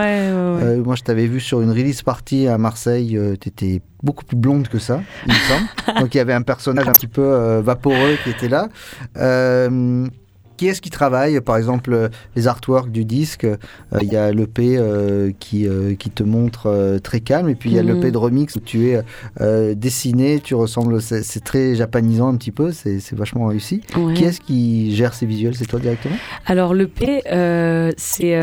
Euh, 0.63 0.83
moi, 0.83 0.95
je 0.95 1.01
t'avais 1.01 1.25
vu 1.25 1.39
sur 1.39 1.61
une 1.61 1.71
release 1.71 2.03
party 2.03 2.47
à 2.47 2.57
Marseille, 2.59 3.19
tu 3.41 3.49
étais 3.49 3.81
beaucoup 4.03 4.25
plus 4.25 4.37
blonde 4.37 4.67
que 4.67 4.77
ça, 4.77 5.01
il 5.25 5.33
me 5.33 5.39
semble. 5.39 5.99
Donc, 6.01 6.13
il 6.13 6.17
y 6.17 6.21
avait 6.21 6.33
un 6.33 6.43
personnage 6.43 6.87
un 6.87 6.91
petit 6.93 7.07
peu 7.07 7.23
euh, 7.23 7.61
vaporeux 7.61 8.17
qui 8.23 8.29
était 8.29 8.47
là. 8.49 8.67
Qui 10.57 10.67
est-ce 10.67 10.81
qui 10.81 10.89
travaille 10.89 11.39
Par 11.41 11.55
exemple, 11.57 11.93
euh, 11.93 12.09
les 12.35 12.47
artworks 12.47 12.91
du 12.91 13.05
disque, 13.05 13.43
euh, 13.45 13.55
il 14.01 14.11
y 14.11 14.15
a 14.17 14.31
l'EP 14.31 14.75
euh, 14.77 15.31
qui, 15.39 15.67
euh, 15.67 15.93
qui 15.95 16.09
te 16.09 16.23
montre 16.23 16.97
très 17.03 17.19
calme, 17.19 17.47
et 17.49 17.55
puis 17.55 17.69
il 17.69 17.75
y 17.75 17.79
a 17.79 17.83
Mhm. 17.83 17.93
l'EP 17.93 18.11
de 18.11 18.17
remix 18.17 18.55
où 18.55 18.59
tu 18.59 18.89
es 18.89 19.01
dessiné, 19.75 20.39
tu 20.39 20.55
ressembles, 20.55 21.01
c'est 21.01 21.43
très 21.43 21.75
japanisant 21.75 22.27
un 22.29 22.35
petit 22.35 22.51
peu, 22.51 22.71
c'est 22.71 22.99
c'est 22.99 23.15
vachement 23.15 23.45
réussi. 23.45 23.81
Ouais. 23.95 24.13
Qui 24.13 24.23
est-ce 24.25 24.41
qui 24.41 24.95
gère 24.95 25.13
ces 25.13 25.25
visuels? 25.25 25.55
C'est 25.55 25.65
toi 25.67 25.79
directement? 25.79 26.15
Alors 26.45 26.73
le 26.73 26.87
P, 26.87 27.21
euh, 27.31 27.91
c'est 27.97 28.35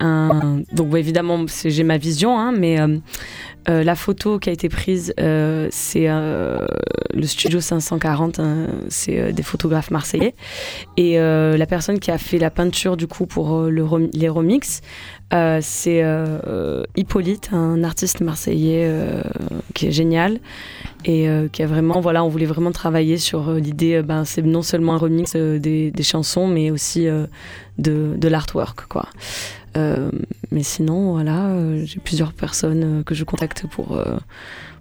un. 0.00 0.60
Donc 0.72 0.92
ouais, 0.92 1.00
évidemment, 1.00 1.44
c'est- 1.46 1.70
j'ai 1.70 1.84
ma 1.84 1.98
vision, 1.98 2.38
hein, 2.38 2.52
mais 2.56 2.78
euh, 3.68 3.84
la 3.84 3.94
photo 3.94 4.38
qui 4.38 4.48
a 4.48 4.52
été 4.52 4.68
prise, 4.68 5.12
euh, 5.20 5.68
c'est 5.70 6.08
euh, 6.08 6.66
le 7.12 7.26
studio 7.26 7.60
540, 7.60 8.38
hein, 8.40 8.66
c'est 8.88 9.32
des 9.32 9.42
photographes 9.42 9.90
marseillais. 9.90 10.34
Et 10.96 11.16
la 11.18 11.66
personne 11.66 11.98
qui 11.98 12.10
a 12.10 12.18
fait 12.18 12.38
la 12.38 12.50
peinture 12.50 12.96
du 12.96 13.06
coup 13.06 13.26
pour 13.26 13.64
les 13.64 14.28
remixes, 14.28 14.80
euh, 15.32 15.58
c'est 15.62 16.04
Hippolyte, 16.96 17.50
un 17.52 17.84
artiste 17.84 18.20
marseillais 18.20 18.90
qui 19.74 19.88
est 19.88 19.92
génial 19.92 20.40
et 21.04 21.28
qui 21.52 21.62
a 21.62 21.66
vraiment, 21.66 22.00
voilà, 22.00 22.24
on 22.24 22.28
voulait 22.28 22.46
vraiment 22.46 22.72
travailler 22.72 23.18
sur 23.18 23.52
l'idée, 23.52 24.02
ben, 24.02 24.24
c'est 24.24 24.42
non 24.42 24.62
seulement 24.62 24.94
un 24.94 24.98
remix 24.98 25.36
des, 25.36 25.92
chansons, 26.02 26.46
mais 26.46 26.70
aussi 26.70 27.06
de, 27.78 28.14
de 28.16 28.28
l'artwork, 28.28 28.86
quoi. 28.88 29.06
Euh, 29.76 30.10
mais 30.50 30.62
sinon, 30.62 31.12
voilà, 31.12 31.46
euh, 31.48 31.84
j'ai 31.84 32.00
plusieurs 32.00 32.32
personnes 32.32 33.00
euh, 33.00 33.02
que 33.02 33.14
je 33.14 33.24
contacte 33.24 33.66
pour, 33.68 34.02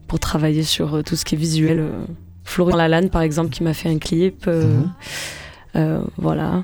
pour 0.08 0.20
travailler 0.20 0.64
sur 0.64 1.04
tout 1.04 1.16
ce 1.16 1.26
qui 1.26 1.36
est 1.36 1.38
visuel. 1.38 1.90
Florian 2.44 2.78
Lalanne, 2.78 3.10
par 3.10 3.22
exemple, 3.22 3.50
qui 3.52 3.64
m'a 3.64 3.74
fait 3.74 3.90
un 3.90 4.00
clip. 4.00 4.48
Mhm. 4.48 6.06
voilà. 6.18 6.64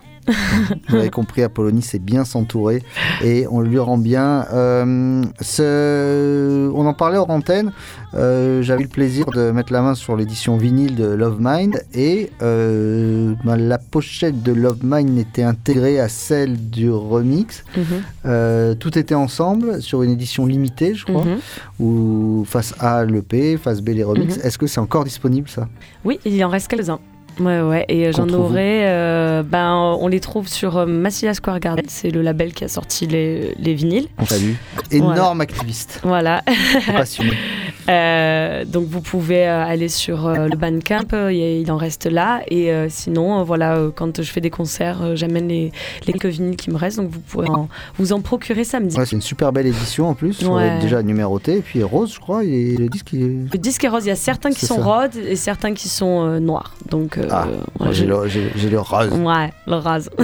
Vous 0.90 0.96
l'avez 0.96 1.10
compris, 1.10 1.44
Apollonie 1.44 1.82
sait 1.82 2.00
bien 2.00 2.26
s'entourer 2.26 2.84
et 3.24 3.46
on 3.50 3.62
lui 3.62 3.78
rend 3.80 3.98
bien. 3.98 4.46
Euh, 4.54 5.24
ce- 5.42 6.70
On 6.74 6.86
en 6.86 6.94
parlait 6.94 7.18
hors 7.18 7.30
antenne. 7.30 7.72
euh, 8.16 8.62
J'avais 8.62 8.82
eu 8.82 8.86
le 8.86 8.90
plaisir 8.90 9.26
de 9.28 9.52
mettre 9.52 9.72
la 9.74 9.82
main 9.82 9.96
sur 9.96 10.16
l'édition 10.16 10.58
vinyle 10.58 10.96
de 10.96 11.06
Love 11.06 11.38
Mind 11.40 11.82
et 11.94 12.32
euh, 12.42 13.34
ben, 13.44 13.56
la 13.58 13.78
pochette 13.78 14.42
de 14.44 14.52
Love 14.52 14.80
Mind 14.84 15.18
était 15.18 15.44
intégrée 15.44 16.00
à 16.00 16.10
celle 16.10 16.70
du 16.70 16.90
remix. 16.92 17.64
Mhm. 17.78 17.84
Euh, 18.26 18.74
tout 18.76 18.98
était 18.98 19.16
ensemble 19.16 19.82
sur 19.82 20.02
une 20.04 20.12
édition 20.12 20.46
limitée, 20.46 20.96
je 20.96 21.06
crois, 21.06 21.24
Mhm. 21.24 21.38
où 21.80 22.44
face 22.48 22.74
A 22.80 23.04
l'EP, 23.06 23.58
face 23.58 23.82
B 23.82 23.90
les 23.90 24.04
remix. 24.04 24.38
Mhm. 24.38 24.44
Est-ce 24.44 24.58
que 24.58 24.68
c'est 24.68 24.80
encore 24.80 25.04
disponible 25.04 25.50
ça? 25.50 25.68
Oui, 26.04 26.20
il 26.26 26.44
en 26.44 26.50
reste 26.50 26.68
quelques-uns. 26.68 27.00
Ouais, 27.40 27.62
ouais, 27.62 27.86
et 27.90 28.08
euh, 28.08 28.12
j'en 28.14 28.30
aurai. 28.30 28.88
euh, 28.88 29.44
ben, 29.44 29.74
on 30.00 30.08
les 30.08 30.20
trouve 30.20 30.48
sur 30.48 30.78
euh, 30.78 30.86
Massilia 30.86 31.34
Square 31.34 31.60
Garden, 31.60 31.86
c'est 31.88 32.10
le 32.10 32.22
label 32.22 32.54
qui 32.54 32.64
a 32.64 32.68
sorti 32.68 33.08
les, 33.08 33.54
les 33.60 33.74
vinyles. 33.74 34.08
On 34.18 34.26
salue. 34.26 34.54
Énorme 34.92 35.42
activiste. 35.42 36.00
Voilà. 36.04 36.42
Passionné. 36.86 37.32
Euh, 37.88 38.66
donc 38.66 38.88
vous 38.88 39.00
pouvez 39.00 39.48
euh, 39.48 39.64
aller 39.64 39.90
sur 39.90 40.26
euh, 40.26 40.48
le 40.48 40.58
Bandcamp, 40.58 41.06
euh, 41.14 41.32
il 41.32 41.72
en 41.72 41.78
reste 41.78 42.08
là. 42.08 42.42
Et 42.48 42.72
euh, 42.72 42.88
sinon, 42.90 43.40
euh, 43.40 43.44
voilà, 43.44 43.76
euh, 43.76 43.92
quand 43.96 44.24
je 44.24 44.32
fais 44.32 44.42
des 44.42 44.50
concerts, 44.50 45.04
euh, 45.04 45.16
j'amène 45.16 45.48
les, 45.48 45.72
les 46.08 46.14
quelques 46.14 46.26
vinyles 46.26 46.56
qui 46.56 46.72
me 46.72 46.78
restent, 46.78 46.98
donc 46.98 47.12
vous 47.12 47.20
pourrez 47.20 47.48
en- 47.48 47.70
vous 48.00 48.12
en 48.12 48.22
procurer 48.22 48.64
samedi. 48.64 48.98
Ouais, 48.98 49.06
c'est 49.06 49.16
une 49.16 49.22
super 49.22 49.52
belle 49.54 49.68
édition 49.68 50.10
en 50.10 50.16
plus, 50.16 50.42
Ouais. 50.48 50.80
déjà 50.80 51.04
numérotée. 51.04 51.58
Et 51.58 51.62
puis 51.62 51.84
rose, 51.84 52.12
je 52.16 52.20
crois, 52.20 52.44
et 52.44 52.76
le 52.76 52.90
disque 52.90 53.14
il 53.14 53.22
est. 53.22 53.54
Le 53.54 53.58
disque 53.60 53.84
est 53.84 53.88
rose, 53.90 54.04
il 54.06 54.10
y 54.10 54.12
a 54.12 54.16
certains 54.16 54.50
qui 54.50 54.66
sont 54.66 54.78
roses 54.82 55.16
et 55.16 55.36
certains 55.36 55.76
qui 55.76 55.88
sont 55.88 56.26
euh, 56.26 56.40
noirs. 56.40 56.74
Donc, 56.90 57.20
euh, 57.26 57.30
Ah, 57.32 57.48
voilà, 57.78 57.94
j'ai 57.94 58.06
le, 58.06 58.70
le 58.70 58.80
rose. 58.80 59.10
Ouais, 59.14 59.52
le 59.68 59.76
rose. 59.76 60.10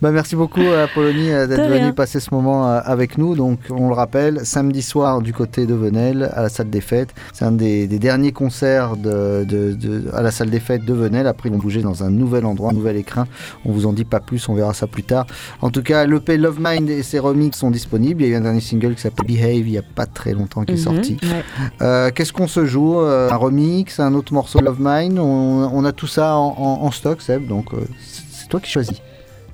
Bah, 0.00 0.10
merci 0.10 0.34
beaucoup 0.36 0.60
à 0.60 0.82
Apollonie 0.84 1.30
euh, 1.30 1.46
d'être 1.46 1.62
De 1.66 1.72
rien. 1.72 1.82
venue 1.82 1.92
passer 1.92 2.18
ce 2.20 2.34
moment 2.34 2.68
euh, 2.68 2.80
avec 2.84 3.18
nous. 3.18 3.34
Donc, 3.36 3.60
on 3.70 3.88
le 3.88 3.94
rappelle, 3.94 4.40
samedi 4.44 4.82
soir 4.82 5.20
du 5.20 5.32
côté 5.32 5.66
de 5.66 5.74
Venelle, 5.74 6.30
à 6.34 6.42
la 6.42 6.48
salle 6.48 6.70
des 6.70 6.80
fêtes. 6.80 7.10
C'est 7.32 7.44
un 7.44 7.52
des, 7.52 7.86
des 7.86 7.98
derniers 7.98 8.32
concerts 8.32 8.96
de, 8.96 9.44
de- 9.44 9.72
de- 9.74 10.10
à 10.12 10.22
la 10.22 10.30
salle 10.30 10.50
des 10.50 10.60
fêtes 10.60 10.84
de 10.84 10.92
Venelle. 10.94 11.26
Après, 11.26 11.48
ils 11.48 11.52
vont 11.52 11.58
bouger 11.58 11.82
dans 11.82 12.02
un 12.02 12.10
nouvel 12.10 12.46
endroit, 12.46 12.70
un 12.70 12.74
nouvel 12.74 12.96
écrin. 12.96 13.26
On 13.64 13.70
vous 13.72 13.86
en 13.86 13.92
dit 13.92 14.04
pas 14.04 14.20
plus, 14.20 14.48
on 14.48 14.54
verra 14.54 14.74
ça 14.74 14.86
plus 14.86 15.02
tard. 15.04 15.26
En 15.60 15.70
tout 15.70 15.82
cas, 15.82 16.04
l'EP 16.06 16.36
Love 16.36 16.58
Mind 16.60 16.88
et 16.90 17.02
ses 17.02 17.18
remixes 17.18 17.58
sont 17.58 17.70
disponibles. 17.70 18.22
Il 18.22 18.28
y 18.28 18.32
a 18.32 18.34
eu 18.34 18.38
un 18.38 18.42
dernier 18.42 18.60
single 18.60 18.94
qui 18.94 19.02
s'appelle 19.02 19.26
Behave 19.26 19.52
il 19.68 19.70
y 19.70 19.78
a 19.78 19.82
pas 19.82 20.06
très 20.06 20.32
longtemps 20.32 20.64
qui 20.64 20.72
est 20.72 20.76
Mhm, 20.76 20.80
sorti. 20.94 21.16
ouais. 21.22 21.44
Euh, 21.82 22.10
Qu'est-ce 22.14 22.32
qu'on 22.32 22.48
se 22.48 22.64
joue 22.64 23.00
Euh, 23.00 23.30
Un 23.30 23.36
remix, 23.36 24.00
un 24.00 24.14
autre 24.14 24.32
morceau 24.32 24.60
Love 24.60 24.78
Mine 24.80 25.18
on, 25.18 25.31
on 25.32 25.84
a 25.84 25.92
tout 25.92 26.06
ça 26.06 26.36
en, 26.36 26.54
en- 26.58 26.82
en 26.86 26.90
stock, 26.90 27.20
Seb, 27.22 27.46
donc 27.46 27.72
euh, 27.74 27.78
c'est 28.00 28.22
c'est 28.32 28.48
toi 28.48 28.60
qui 28.60 28.70
choisis. 28.70 29.00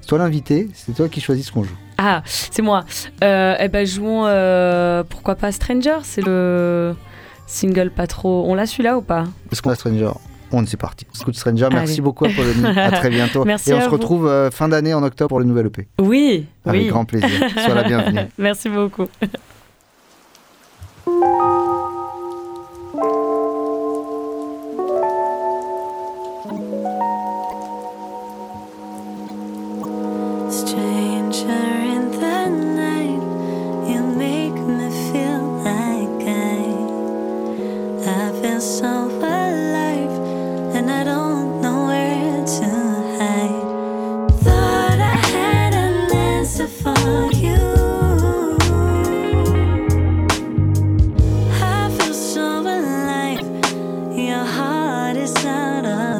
toi 0.06 0.18
l'invité, 0.18 0.68
c'est 0.74 0.94
toi 0.94 1.08
qui 1.08 1.20
choisis 1.20 1.46
ce 1.46 1.52
qu'on 1.52 1.62
joue. 1.64 1.76
Ah, 1.98 2.22
c'est 2.26 2.62
moi. 2.62 2.84
Euh, 3.24 3.54
eh 3.60 3.68
ben, 3.68 3.86
jouons. 3.86 4.24
euh, 4.26 5.02
pourquoi 5.08 5.34
pas 5.34 5.50
Stranger 5.52 5.98
C'est 6.04 6.24
le 6.24 6.94
single 7.46 7.90
pas 7.90 8.06
trop. 8.06 8.44
On 8.46 8.54
l'a 8.54 8.66
celui-là 8.66 8.96
ou 8.98 9.02
pas? 9.02 9.24
Est-ce 9.52 9.62
qu'on 9.62 9.70
a 9.70 9.74
Stranger 9.74 10.10
on 10.50 10.64
est 10.64 10.76
parti. 10.78 11.06
Écoute 11.20 11.36
Stranger, 11.36 11.68
merci 11.70 11.92
Allez. 11.94 12.00
beaucoup 12.00 12.24
Apollonie. 12.24 12.64
à 12.78 12.90
très 12.90 13.10
bientôt. 13.10 13.44
Merci 13.44 13.68
Et 13.70 13.74
on 13.74 13.76
à 13.76 13.80
se 13.82 13.86
vous. 13.88 13.92
retrouve 13.92 14.26
euh, 14.26 14.50
fin 14.50 14.66
d'année 14.66 14.94
en 14.94 15.02
octobre 15.02 15.28
pour 15.28 15.40
le 15.40 15.44
nouvel 15.44 15.66
EP. 15.66 15.86
Oui. 16.00 16.46
Avec 16.64 16.80
oui. 16.84 16.88
grand 16.88 17.04
plaisir. 17.04 17.28
Sois 17.66 17.74
la 17.74 17.82
bienvenue. 17.86 18.28
Merci 18.38 18.70
beaucoup. 18.70 19.04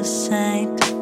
Sight. 0.09 0.98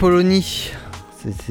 Apollonie. 0.00 0.70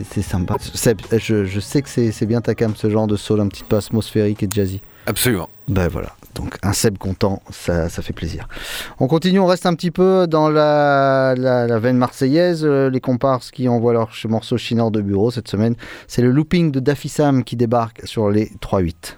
C'est- 0.10 0.24
sympa. 0.24 0.56
Seb, 0.60 1.02
je, 1.16 1.46
je 1.46 1.60
sais 1.60 1.84
que 1.84 1.88
c'est 1.88 2.26
bien 2.26 2.42
ta 2.42 2.56
cam, 2.56 2.76
ce 2.76 2.90
genre 2.90 3.06
de 3.06 3.16
soul 3.16 3.42
un 3.42 3.48
petit 3.48 3.64
peu 3.64 3.76
atmosphérique 3.76 4.42
et 4.42 4.48
jazzy. 4.52 4.82
Absolument. 5.06 5.50
Ben 5.68 5.88
voilà, 5.88 6.16
donc 6.34 6.58
un 6.64 6.74
Seb 6.74 6.98
content, 6.98 7.44
ça, 7.52 7.90
ça 7.90 8.02
fait 8.02 8.12
plaisir. 8.12 8.48
On 9.00 9.06
continue, 9.06 9.38
on 9.38 9.46
reste 9.46 9.68
un 9.68 9.76
petit 9.76 9.92
peu 9.92 10.26
dans 10.26 10.50
la, 10.50 11.36
la, 11.38 11.68
la 11.68 11.78
veine 11.78 11.98
marseillaise. 11.98 12.66
Euh, 12.66 12.90
les 12.90 13.00
comparses 13.00 13.52
qui 13.52 13.70
envoient 13.70 13.94
leur 13.94 14.10
morceau 14.28 14.58
chineur 14.58 14.90
de 14.90 15.02
bureau 15.02 15.30
cette 15.30 15.48
semaine, 15.48 15.76
c'est 16.08 16.24
le 16.24 16.32
looping 16.32 16.72
de 16.72 16.80
Daffy 16.80 17.08
Sam 17.08 17.44
qui 17.44 17.56
débarque 17.56 18.02
sur 18.08 18.32
les 18.32 18.52
3-8. 18.64 19.14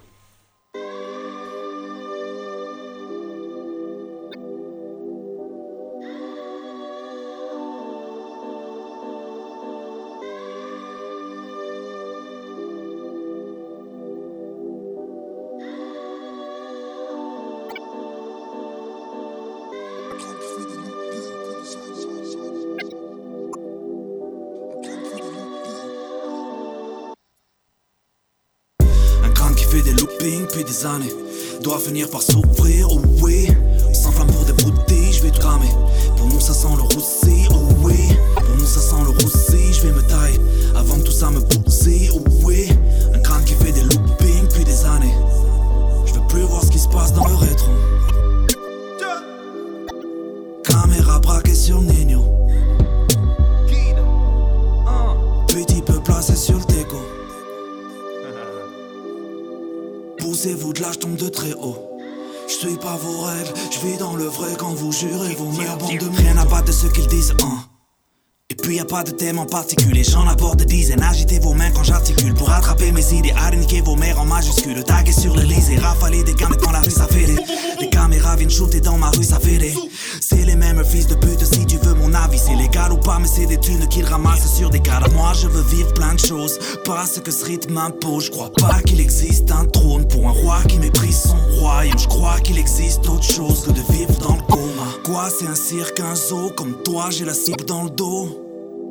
Autre 93.22 93.34
chose 93.34 93.62
que 93.62 93.72
de 93.72 93.82
vivre 93.94 94.14
dans 94.20 94.36
le 94.36 94.42
coma. 94.50 94.88
Quoi, 95.06 95.30
c'est 95.30 95.46
un 95.46 95.56
cirque, 95.56 96.00
un 96.00 96.16
zoo, 96.16 96.50
comme 96.56 96.82
toi 96.84 97.10
j'ai 97.12 97.26
la 97.26 97.36
cible 97.36 97.66
dans 97.66 97.84
le 97.84 97.90
dos. 97.92 98.30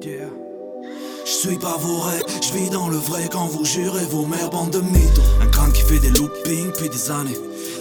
Je 0.02 1.48
suis 1.48 1.58
pas 1.58 1.76
vos 1.78 1.98
rêves, 1.98 2.24
je 2.40 2.52
vis 2.56 2.70
dans 2.70 2.88
le 2.88 2.96
vrai 2.96 3.28
quand 3.30 3.46
vous 3.46 3.64
jurez 3.64 4.04
vos 4.04 4.26
mères 4.26 4.50
bande 4.50 4.70
de 4.70 4.80
mythos. 4.80 5.22
Un 5.42 5.46
crâne 5.46 5.72
qui 5.72 5.82
fait 5.82 5.98
des 5.98 6.10
loopings 6.10 6.66
depuis 6.66 6.88
des 6.88 7.10
années 7.10 7.38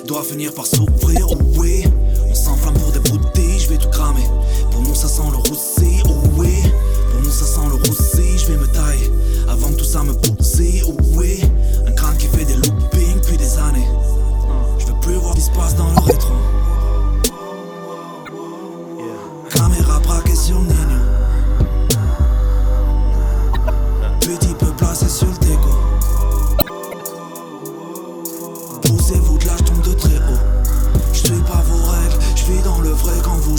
doit 0.07 0.23
finir 0.23 0.53
par 0.53 0.65
s'ouvrir, 0.65 1.27
oh 1.29 1.37
oui. 1.57 1.83
On 2.29 2.33
s'enflamme 2.33 2.75
pour 2.75 2.91
des 2.91 2.99
bouteilles, 2.99 3.59
je 3.59 3.69
vais 3.69 3.77
tout 3.77 3.89
cramer. 3.89 4.25
Pour 4.71 4.81
nous 4.81 4.95
ça 4.95 5.07
sent 5.07 5.29
le 5.31 5.37
roussi, 5.37 6.01
oh 6.05 6.27
oui. 6.35 6.63
Pour 7.11 7.21
nous 7.21 7.31
ça 7.31 7.45
sent 7.45 7.67
le 7.69 7.75
roussi, 7.75 8.37
je 8.37 8.45
vais 8.47 8.57
me 8.57 8.67
tailler. 8.67 9.11
Avant 9.47 9.69
que 9.69 9.75
tout 9.75 9.85
ça 9.85 10.03
me 10.03 10.13
bousille, 10.13 10.83
oh 10.87 10.95
oui. 11.15 11.41
Un 11.85 11.91
crâne 11.91 12.17
qui 12.17 12.27
fait 12.27 12.45
des 12.45 12.55
loopings 12.55 13.21
depuis 13.21 13.37
des 13.37 13.57
années. 13.57 13.87
Je 14.79 14.85
veux 14.85 14.99
plus 15.01 15.15
voir 15.15 15.33
ce 15.33 15.39
qui 15.39 15.45
se 15.45 15.51
passe 15.51 15.75
dans 15.75 15.91
le 15.91 15.99
rétro. 15.99 16.38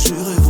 Vous 0.00 0.14
jurez 0.14 0.49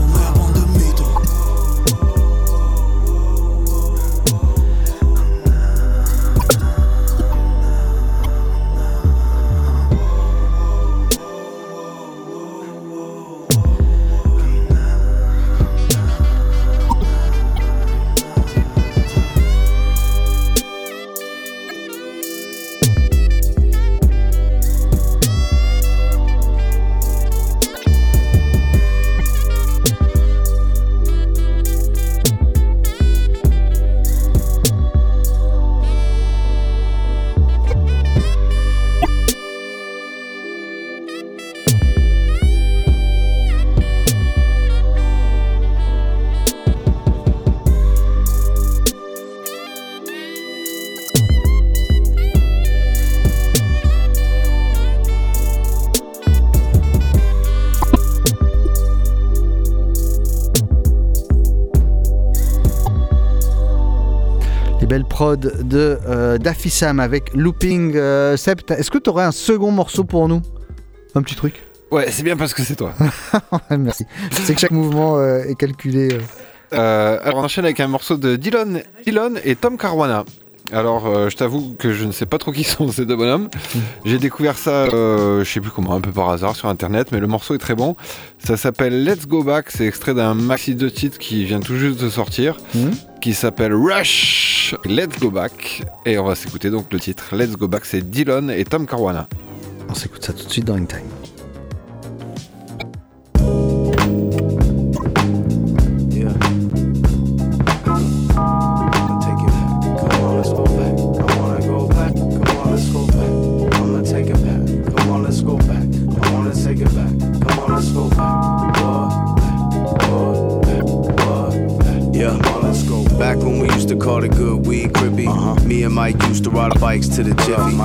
belles 64.90 65.04
prods 65.04 65.36
de 65.36 65.98
euh, 66.08 66.36
Daffy 66.36 66.68
Sam 66.68 66.98
avec 66.98 67.32
Looping. 67.34 67.92
Euh, 67.94 68.36
Seb, 68.36 68.62
t'as- 68.66 68.76
est-ce 68.76 68.90
que 68.90 68.98
tu 68.98 69.08
aurais 69.08 69.22
un 69.24 69.30
second 69.30 69.70
morceau 69.70 70.02
pour 70.02 70.26
nous? 70.28 70.42
Un 71.14 71.22
petit 71.22 71.36
truc? 71.36 71.62
Ouais, 71.92 72.10
c'est 72.10 72.24
bien 72.24 72.36
parce 72.36 72.52
que 72.54 72.62
c'est 72.64 72.74
toi. 72.74 72.92
Merci. 73.70 74.04
C'est 74.32 74.52
que 74.54 74.60
chaque 74.60 74.72
mouvement 74.72 75.16
euh, 75.18 75.44
est 75.44 75.54
calculé. 75.54 76.18
Euh, 76.72 77.18
alors 77.22 77.38
on 77.38 77.44
enchaîne 77.44 77.64
avec 77.64 77.78
un 77.78 77.86
morceau 77.86 78.16
de 78.16 78.34
Dylan, 78.34 78.82
Dylan 79.04 79.38
et 79.44 79.54
Tom 79.54 79.76
Caruana. 79.78 80.24
Alors 80.72 81.06
euh, 81.06 81.28
je 81.28 81.36
t'avoue 81.36 81.74
que 81.78 81.92
je 81.92 82.04
ne 82.04 82.12
sais 82.12 82.26
pas 82.26 82.38
trop 82.38 82.52
qui 82.52 82.64
sont 82.64 82.90
ces 82.90 83.06
deux 83.06 83.16
bonhommes. 83.16 83.48
J'ai 84.04 84.18
découvert 84.18 84.56
ça, 84.56 84.84
euh, 84.84 85.44
je 85.44 85.50
sais 85.50 85.60
plus 85.60 85.70
comment, 85.70 85.94
un 85.94 86.00
peu 86.00 86.12
par 86.12 86.30
hasard 86.30 86.56
sur 86.56 86.68
internet, 86.68 87.08
mais 87.12 87.20
le 87.20 87.26
morceau 87.26 87.54
est 87.54 87.58
très 87.58 87.74
bon. 87.74 87.96
Ça 88.38 88.56
s'appelle 88.56 89.04
Let's 89.04 89.26
Go 89.26 89.42
Back, 89.42 89.70
c'est 89.70 89.86
extrait 89.86 90.14
d'un 90.14 90.34
maxi 90.34 90.74
de 90.74 90.88
titres 90.88 91.18
qui 91.18 91.44
vient 91.44 91.60
tout 91.60 91.76
juste 91.76 92.00
de 92.00 92.08
sortir, 92.08 92.56
qui 93.20 93.34
s'appelle 93.34 93.74
Rush. 93.74 94.74
Let's 94.84 95.18
Go 95.18 95.30
Back. 95.30 95.82
Et 96.06 96.18
on 96.18 96.24
va 96.24 96.34
s'écouter 96.34 96.70
donc 96.70 96.92
le 96.92 97.00
titre 97.00 97.34
Let's 97.34 97.56
Go 97.56 97.68
Back, 97.68 97.84
c'est 97.84 98.08
Dylan 98.08 98.50
et 98.50 98.64
Tom 98.64 98.86
Caruana. 98.86 99.28
On 99.88 99.94
s'écoute 99.94 100.24
ça 100.24 100.32
tout 100.32 100.44
de 100.44 100.50
suite 100.50 100.64
dans 100.64 100.76
In 100.76 100.84
Time. 100.84 101.00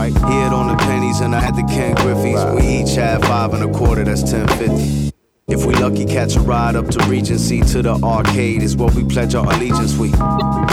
The 0.10 0.20
jiffy. 0.20 0.34
He 0.34 0.39
had 0.39 0.53
on 0.53 0.68
the 0.68 0.76
pennies 0.76 1.20
and 1.20 1.36
I 1.36 1.39
had 1.39 1.56
the 1.56 1.64
Ken 1.64 1.95
Griffies. 1.95 2.56
We 2.56 2.68
each 2.68 2.95
had 2.95 3.22
five 3.24 3.53
and 3.53 3.64
a 3.64 3.78
quarter, 3.78 4.03
that's 4.03 4.24
ten 4.30 4.47
fifty. 4.47 5.12
If 5.47 5.64
we 5.64 5.76
lucky, 5.76 6.06
catch 6.06 6.36
a 6.36 6.39
ride 6.39 6.76
up 6.76 6.88
to 6.88 6.99
Regency 7.08 7.62
to 7.62 7.84
the 7.84 7.93
arcade 8.03 8.64
is 8.64 8.76
what 8.76 8.95
we 8.95 9.03
pledge 9.03 9.36
our 9.36 9.45
allegiance. 9.45 9.95
We 9.95 10.10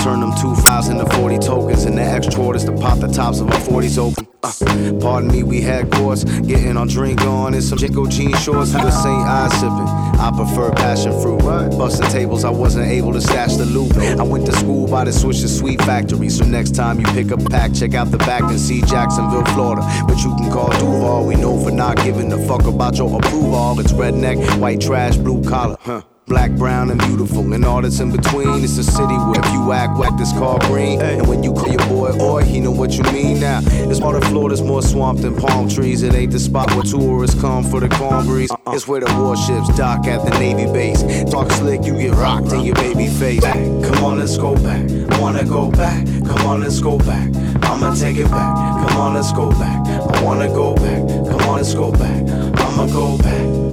turn 0.03 0.21
them 0.21 0.33
2,000 0.41 0.97
to 0.97 1.07
40 1.17 1.39
tokens 1.41 1.85
and 1.85 1.99
the 1.99 2.03
extra 2.03 2.43
orders 2.43 2.65
to 2.65 2.73
pop 2.73 2.99
the 2.99 3.09
tops 3.09 3.41
of 3.41 3.49
our 3.51 3.61
40s 3.61 3.99
open. 3.99 4.27
Uh, 4.43 4.99
pardon 4.99 5.31
me, 5.31 5.43
we 5.43 5.61
had 5.61 5.93
course, 5.93 6.25
getting 6.25 6.79
our 6.79 6.87
drink 6.87 7.21
on 7.21 7.53
and 7.53 7.63
some 7.63 7.77
Jinko 7.77 8.07
jean 8.07 8.35
shorts 8.37 8.73
with 8.73 8.85
a 8.85 8.91
St. 8.91 9.07
I 9.07 9.49
sipping. 9.49 10.12
I 10.23 10.31
prefer 10.31 10.71
passion 10.71 11.13
fruit. 11.21 11.43
Busting 11.77 12.09
tables, 12.11 12.45
I 12.45 12.51
wasn't 12.51 12.87
able 12.87 13.13
to 13.13 13.21
stash 13.21 13.57
the 13.57 13.67
loot. 13.67 13.97
I 13.97 14.23
went 14.23 14.47
to 14.47 14.53
school 14.53 14.87
by 14.87 15.03
the 15.03 15.11
Swisher 15.11 15.49
Sweet 15.49 15.83
Factory, 15.83 16.29
so 16.29 16.45
next 16.45 16.77
time 16.77 17.01
you 17.01 17.07
pick 17.07 17.33
a 17.33 17.37
pack, 17.37 17.75
check 17.75 17.95
out 17.95 18.13
the 18.13 18.19
back 18.19 18.43
and 18.43 18.61
see 18.61 18.83
Jacksonville, 18.83 19.45
Florida. 19.47 19.83
But 20.07 20.19
you 20.23 20.35
can 20.37 20.49
call 20.53 20.71
Duval, 20.79 21.27
we 21.27 21.35
know 21.35 21.59
for 21.63 21.73
not 21.73 21.97
giving 21.97 22.33
a 22.33 22.39
fuck 22.47 22.67
about 22.67 22.99
your 22.99 23.17
approval. 23.17 23.81
It's 23.81 23.93
redneck, 23.93 24.61
white 24.61 24.81
trash, 24.81 25.17
blue 25.17 25.43
collar. 25.43 25.77
Huh. 25.81 26.03
Black, 26.33 26.51
brown, 26.53 26.91
and 26.91 26.99
beautiful. 27.01 27.53
And 27.53 27.63
all 27.63 27.83
that's 27.83 28.01
in 28.01 28.11
between, 28.11 28.65
it's 28.65 28.79
a 28.79 28.85
city 28.85 29.17
where 29.29 29.39
if 29.39 29.53
you 29.53 29.71
act 29.73 29.99
whack, 29.99 30.17
this 30.17 30.33
called 30.33 30.63
green. 30.63 30.99
And 31.03 31.27
when 31.27 31.43
you 31.43 31.53
call 31.53 31.69
your 31.69 31.87
boy 31.89 32.11
Oi, 32.19 32.43
he 32.43 32.59
know 32.59 32.71
what 32.71 32.93
you 32.93 33.05
mean 33.13 33.39
now. 33.39 33.61
It's 33.91 34.01
part 34.01 34.17
of 34.17 34.25
Florida's 34.25 34.63
more 34.63 34.83
swamp 34.83 35.21
than 35.21 35.37
palm 35.37 35.69
trees. 35.69 36.03
It 36.03 36.15
ain't 36.15 36.33
the 36.33 36.39
spot 36.39 36.73
where 36.75 36.85
tourists 36.85 37.39
come 37.39 37.63
for 37.65 37.81
the 37.81 37.89
calm 37.89 38.25
breeze. 38.27 38.51
Uh-uh. 38.51 38.73
It's 38.73 38.89
where 38.89 39.01
the 39.01 39.13
warships 39.21 39.77
dock 39.77 40.07
at 40.07 40.25
the 40.25 40.31
Navy 40.39 40.65
base. 40.73 41.03
Talk 41.31 41.51
slick, 41.53 41.85
you 41.85 41.99
get 41.99 42.13
rocked 42.15 42.51
in 42.53 42.63
your 42.63 42.77
baby 42.77 43.09
face. 43.09 43.43
Back. 43.43 43.57
Come 43.85 44.03
on, 44.03 44.19
let's 44.19 44.39
go 44.39 44.55
back. 44.55 44.91
I 45.13 45.21
wanna 45.21 45.45
go 45.45 45.71
back? 45.71 46.07
Come 46.07 46.47
on, 46.47 46.61
let's 46.63 46.81
go 46.81 46.97
back. 46.97 47.29
I'ma 47.63 47.95
take 47.95 48.17
it 48.17 48.31
back. 48.31 48.89
Come 48.89 48.97
on, 48.97 49.15
let's 49.15 49.33
go 49.33 49.51
back. 49.51 49.87
I 49.87 50.23
wanna 50.23 50.49
go 50.49 50.75
back. 50.77 51.03
Come 51.29 51.43
on, 51.51 51.57
let's 51.57 51.75
go 51.75 51.93
back. 51.93 52.23
I'ma 52.59 52.87
go 52.87 53.19
back. 53.19 53.72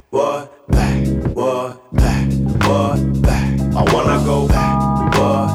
Back. 2.70 3.60
I 3.74 3.84
wanna 3.94 4.24
go 4.24 4.48
back. 4.48 5.12
Back. 5.14 5.50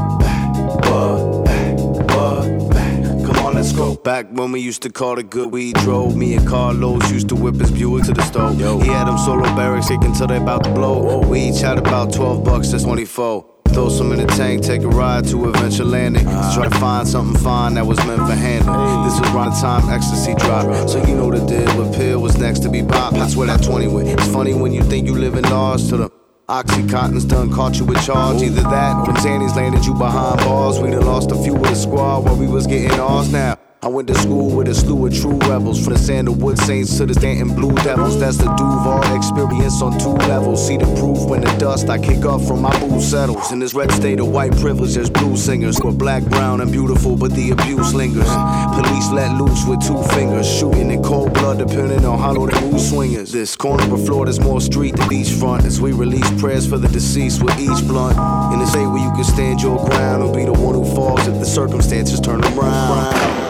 What? 0.91 1.45
Back. 1.45 1.79
What? 2.11 2.71
Back. 2.71 3.25
Come 3.25 3.47
on, 3.47 3.55
let's 3.55 3.71
go. 3.71 3.95
Back 3.95 4.27
when 4.33 4.51
we 4.51 4.59
used 4.59 4.83
to 4.83 4.91
call 4.91 5.21
it 5.21 5.31
good 5.31 5.53
weed 5.53 5.77
drove. 5.77 6.17
Me 6.17 6.35
and 6.35 6.45
Carlos 6.45 7.09
used 7.13 7.29
to 7.29 7.37
whip 7.37 7.55
his 7.55 7.71
Buick 7.71 8.07
to 8.07 8.15
the 8.15 8.23
stove. 8.23 8.59
Yo. 8.59 8.81
He 8.81 8.89
had 8.89 9.05
them 9.07 9.17
solo 9.19 9.45
barracks 9.55 9.87
shaking 9.87 10.13
till 10.13 10.27
they 10.27 10.39
about 10.39 10.65
to 10.65 10.71
blow. 10.71 11.21
We 11.21 11.51
each 11.51 11.61
had 11.61 11.79
about 11.79 12.13
12 12.13 12.43
bucks, 12.43 12.73
that's 12.73 12.83
24. 12.83 13.47
Throw 13.69 13.89
some 13.91 14.11
in 14.11 14.19
the 14.19 14.27
tank, 14.27 14.65
take 14.65 14.83
a 14.83 14.89
ride 14.89 15.25
to 15.29 15.49
eventual 15.49 15.87
landing. 15.87 16.25
To 16.25 16.51
try 16.53 16.69
to 16.69 16.79
find 16.81 17.07
something 17.07 17.41
fine 17.41 17.75
that 17.75 17.87
was 17.87 17.99
meant 18.07 18.23
for 18.23 18.35
handling. 18.35 19.05
This 19.05 19.21
was 19.21 19.31
around 19.31 19.51
the 19.51 19.61
time 19.61 19.89
ecstasy 19.89 20.35
dropped. 20.35 20.91
So 20.91 20.99
you 21.07 21.15
know 21.15 21.31
the 21.31 21.47
deal, 21.47 21.67
but 21.77 21.95
pill 21.95 22.21
was 22.21 22.39
next 22.39 22.59
to 22.65 22.69
be 22.69 22.83
popped. 22.83 23.15
That's 23.15 23.37
where 23.37 23.47
that 23.47 23.63
20 23.63 23.87
went. 23.87 24.09
It's 24.09 24.27
funny 24.33 24.53
when 24.53 24.73
you 24.73 24.83
think 24.83 25.07
you 25.07 25.15
live 25.15 25.37
in 25.37 25.45
Oz 25.47 25.89
to 25.91 25.97
the 25.97 26.24
Oxycontin's 26.49 27.25
done 27.25 27.51
caught 27.51 27.79
you 27.79 27.87
with 27.87 28.05
charge. 28.05 28.43
Either 28.43 28.63
that 28.63 28.97
or 28.97 29.07
them 29.07 29.57
landed 29.57 29.87
you 29.87 29.95
behind 29.95 30.39
bars. 30.41 30.79
We 30.79 30.91
done 30.91 31.07
lost 31.07 31.31
a 31.31 31.37
few 31.43 31.57
of 31.57 31.63
the 31.63 31.75
squad 31.75 32.25
while 32.25 32.37
we 32.37 32.47
was 32.47 32.67
getting 32.67 33.01
ours 33.01 33.33
now. 33.33 33.64
I 33.85 33.89
went 33.89 34.09
to 34.09 34.15
school 34.15 34.57
with 34.57 34.67
a 34.69 34.75
slew 34.75 35.07
of 35.07 35.15
true 35.15 35.37
rebels. 35.41 35.85
From 35.85 35.93
the 35.93 35.99
Sandalwood 35.99 36.57
Saints 36.57 36.97
to 36.97 37.05
the 37.05 37.13
Stanton 37.13 37.55
Blue 37.55 37.75
Devils. 37.85 38.19
That's 38.19 38.39
the 38.39 38.47
Duval 38.55 39.15
experience 39.15 39.83
on 39.83 39.99
two 39.99 40.17
levels. 40.27 40.67
See 40.67 40.79
the 40.79 40.87
proof 40.97 41.29
when 41.29 41.43
the 41.43 41.55
dust 41.59 41.91
I 41.91 41.99
kick 41.99 42.25
up 42.25 42.41
from 42.41 42.63
my 42.63 42.73
boot 42.81 43.03
settles. 43.03 43.53
In 43.53 43.59
this 43.59 43.75
red 43.75 43.93
state 43.93 44.21
of 44.21 44.29
white 44.29 44.57
privilege, 44.57 44.95
there's 44.95 45.11
blue 45.11 45.37
singers. 45.37 45.77
Who 45.77 45.89
are 45.91 45.93
black, 45.93 46.23
brown, 46.23 46.63
and 46.63 46.73
beautiful, 46.73 47.15
but 47.15 47.33
the 47.33 47.51
abuse 47.51 47.93
lingers. 47.93 48.27
Police 48.73 49.11
let 49.11 49.39
loose 49.39 49.67
with 49.67 49.87
two 49.87 50.03
fingers. 50.15 50.51
Shooting 50.51 50.91
in 50.91 51.03
cold 51.03 51.35
blood, 51.35 51.59
depending 51.59 52.07
on 52.07 52.19
how 52.19 52.33
low 52.33 52.47
the 52.47 52.59
mood 52.63 52.81
swingers. 52.81 53.33
This 53.33 53.55
corner 53.55 53.85
of 53.93 54.07
Florida's 54.07 54.41
more 54.41 54.63
street 54.63 54.97
than 54.97 55.11
beachfront. 55.11 55.67
As 55.67 55.79
we 55.79 55.93
release 55.93 56.31
prayers 56.41 56.67
for 56.67 56.79
the 56.79 56.89
deceased 56.89 57.43
with 57.43 57.61
each 57.61 57.87
blunt. 57.87 58.17
In 58.55 58.61
this 58.61 58.71
state 58.71 58.87
where 58.87 59.05
you 59.05 59.13
can 59.13 59.25
stand 59.25 59.61
your 59.61 59.77
ground 59.77 60.23
and 60.23 60.35
be 60.35 60.47
the 60.47 60.55
one 60.55 60.75
who 60.75 60.87
falls 60.95 61.27
if 61.27 61.39
the 61.39 61.45
circumstances 61.45 62.19
turn 62.19 62.43
around. 62.43 63.44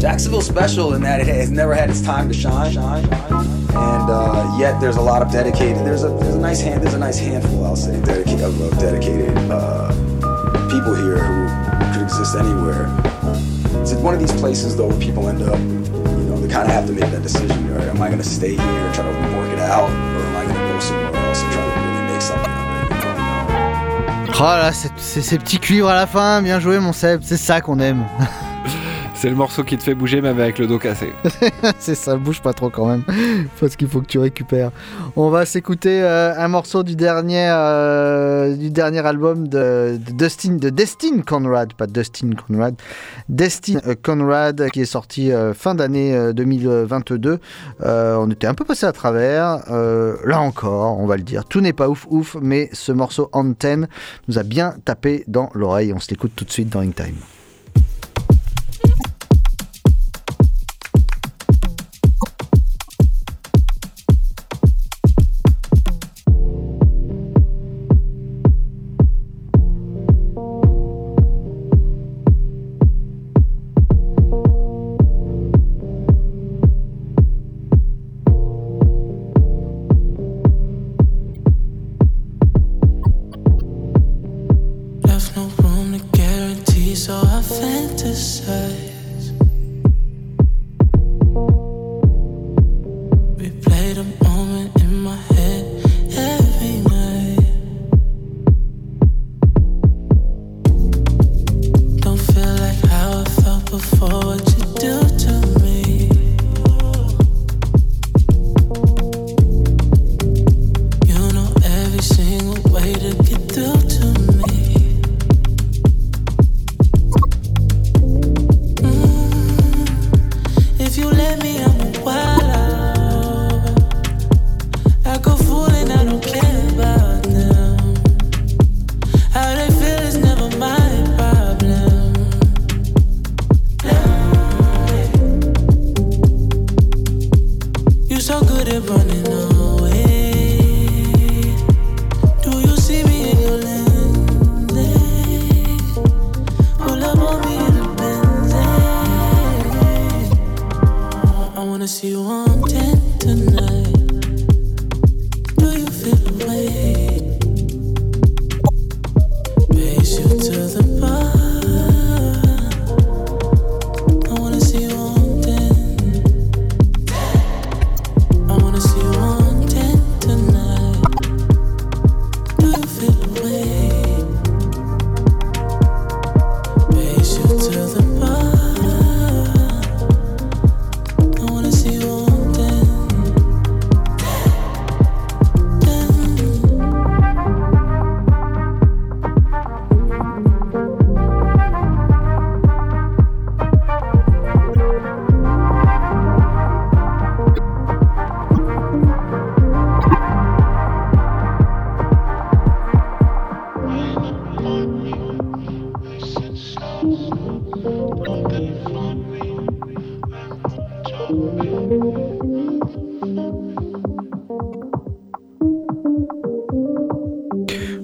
Jacksonville's 0.00 0.46
special 0.46 0.94
in 0.94 1.02
that 1.02 1.20
it 1.20 1.26
has 1.26 1.50
never 1.50 1.74
had 1.74 1.88
its 1.88 2.02
time 2.02 2.28
to 2.28 2.34
shine, 2.34 2.72
shine, 2.72 3.04
and 3.04 4.10
uh, 4.10 4.56
yet 4.58 4.80
there's 4.80 4.96
a 4.96 5.00
lot 5.00 5.22
of 5.22 5.30
dedicated. 5.30 5.78
There's 5.78 6.04
a 6.04 6.08
there's 6.08 6.34
a 6.34 6.40
nice 6.40 6.60
hand. 6.60 6.82
There's 6.82 6.94
a 6.94 6.98
nice 6.98 7.18
handful, 7.18 7.64
I'll 7.64 7.76
say, 7.76 7.96
of, 7.96 8.60
of 8.60 8.78
dedicated 8.78 9.36
uh, 9.50 9.88
people 10.68 10.94
here 10.94 11.18
who 11.18 11.92
could 11.92 12.02
exist 12.02 12.34
anywhere. 12.36 12.86
It's 13.80 13.94
one 13.94 14.14
of 14.14 14.20
these 14.20 14.32
places 14.32 14.76
though 14.76 14.88
where 14.88 15.00
people 15.00 15.28
end 15.28 15.42
up, 15.42 15.58
you 15.58 16.26
know, 16.28 16.38
they 16.38 16.48
kind 16.48 16.68
of 16.68 16.74
have 16.74 16.86
to 16.86 16.92
make 16.92 17.10
that 17.10 17.22
decision. 17.22 17.74
Right? 17.74 17.88
Am 17.88 18.02
I 18.02 18.08
going 18.08 18.22
to 18.22 18.28
stay 18.28 18.56
here 18.56 18.60
and 18.60 18.94
try 18.94 19.04
to 19.04 19.36
work 19.36 19.52
it 19.52 19.58
out, 19.60 19.88
or 19.88 20.22
am 20.22 20.36
I 20.36 20.44
going 20.44 20.56
to 20.56 20.72
go 20.72 20.80
somewhere 20.80 21.16
else 21.26 21.42
and 21.42 21.52
try 21.52 21.62
to 21.62 21.80
really 21.80 22.12
make 22.12 22.22
something? 22.22 22.50
Oh 24.42 24.44
là, 24.44 24.72
c'est 24.72 25.20
ces 25.20 25.38
petits 25.38 25.58
cuivres 25.58 25.88
à 25.90 25.94
la 25.94 26.06
fin, 26.06 26.40
bien 26.40 26.60
joué 26.60 26.78
mon 26.78 26.92
Seb, 26.94 27.20
c'est 27.22 27.36
ça 27.36 27.60
qu'on 27.60 27.78
aime. 27.78 28.04
C'est 29.20 29.28
le 29.28 29.36
morceau 29.36 29.64
qui 29.64 29.76
te 29.76 29.82
fait 29.82 29.94
bouger 29.94 30.22
même 30.22 30.40
avec 30.40 30.58
le 30.58 30.66
dos 30.66 30.78
cassé. 30.78 31.12
c'est 31.78 31.94
ça, 31.94 32.16
bouge 32.16 32.40
pas 32.40 32.54
trop 32.54 32.70
quand 32.70 32.86
même, 32.86 33.02
parce 33.60 33.76
qu'il 33.76 33.86
faut 33.86 34.00
que 34.00 34.06
tu 34.06 34.18
récupères. 34.18 34.70
On 35.14 35.28
va 35.28 35.44
s'écouter 35.44 36.02
euh, 36.02 36.32
un 36.38 36.48
morceau 36.48 36.82
du 36.82 36.96
dernier, 36.96 37.50
euh, 37.50 38.56
du 38.56 38.70
dernier 38.70 39.00
album 39.00 39.46
de, 39.46 39.98
de 39.98 40.12
Dustin, 40.12 40.52
de 40.52 40.70
Destin 40.70 41.20
Conrad, 41.20 41.74
pas 41.74 41.86
Dustin 41.86 42.30
Conrad, 42.30 42.76
Destin 43.28 43.80
euh, 43.86 43.94
Conrad, 44.02 44.70
qui 44.70 44.80
est 44.80 44.86
sorti 44.86 45.30
fin 45.52 45.74
d'année 45.74 46.16
euh, 46.16 46.32
2022. 46.32 47.40
Euh, 47.82 48.16
on 48.18 48.30
était 48.30 48.46
un 48.46 48.54
peu 48.54 48.64
passé 48.64 48.86
à 48.86 48.92
travers, 48.92 49.58
là 49.68 50.40
encore, 50.40 50.98
on 50.98 51.04
va 51.04 51.18
le 51.18 51.24
dire, 51.24 51.44
tout 51.44 51.60
n'est 51.60 51.74
pas 51.74 51.90
ouf 51.90 52.06
ouf, 52.08 52.38
mais 52.40 52.70
ce 52.72 52.90
morceau 52.90 53.28
Antenne 53.32 53.86
nous 54.28 54.38
a 54.38 54.44
bien 54.44 54.76
tapé 54.86 55.24
dans 55.28 55.50
l'oreille. 55.52 55.92
On 55.92 56.00
se 56.00 56.08
l'écoute 56.08 56.32
tout 56.34 56.46
de 56.46 56.50
suite 56.50 56.70
dans 56.70 56.80
In 56.80 56.92
Time. 56.92 57.16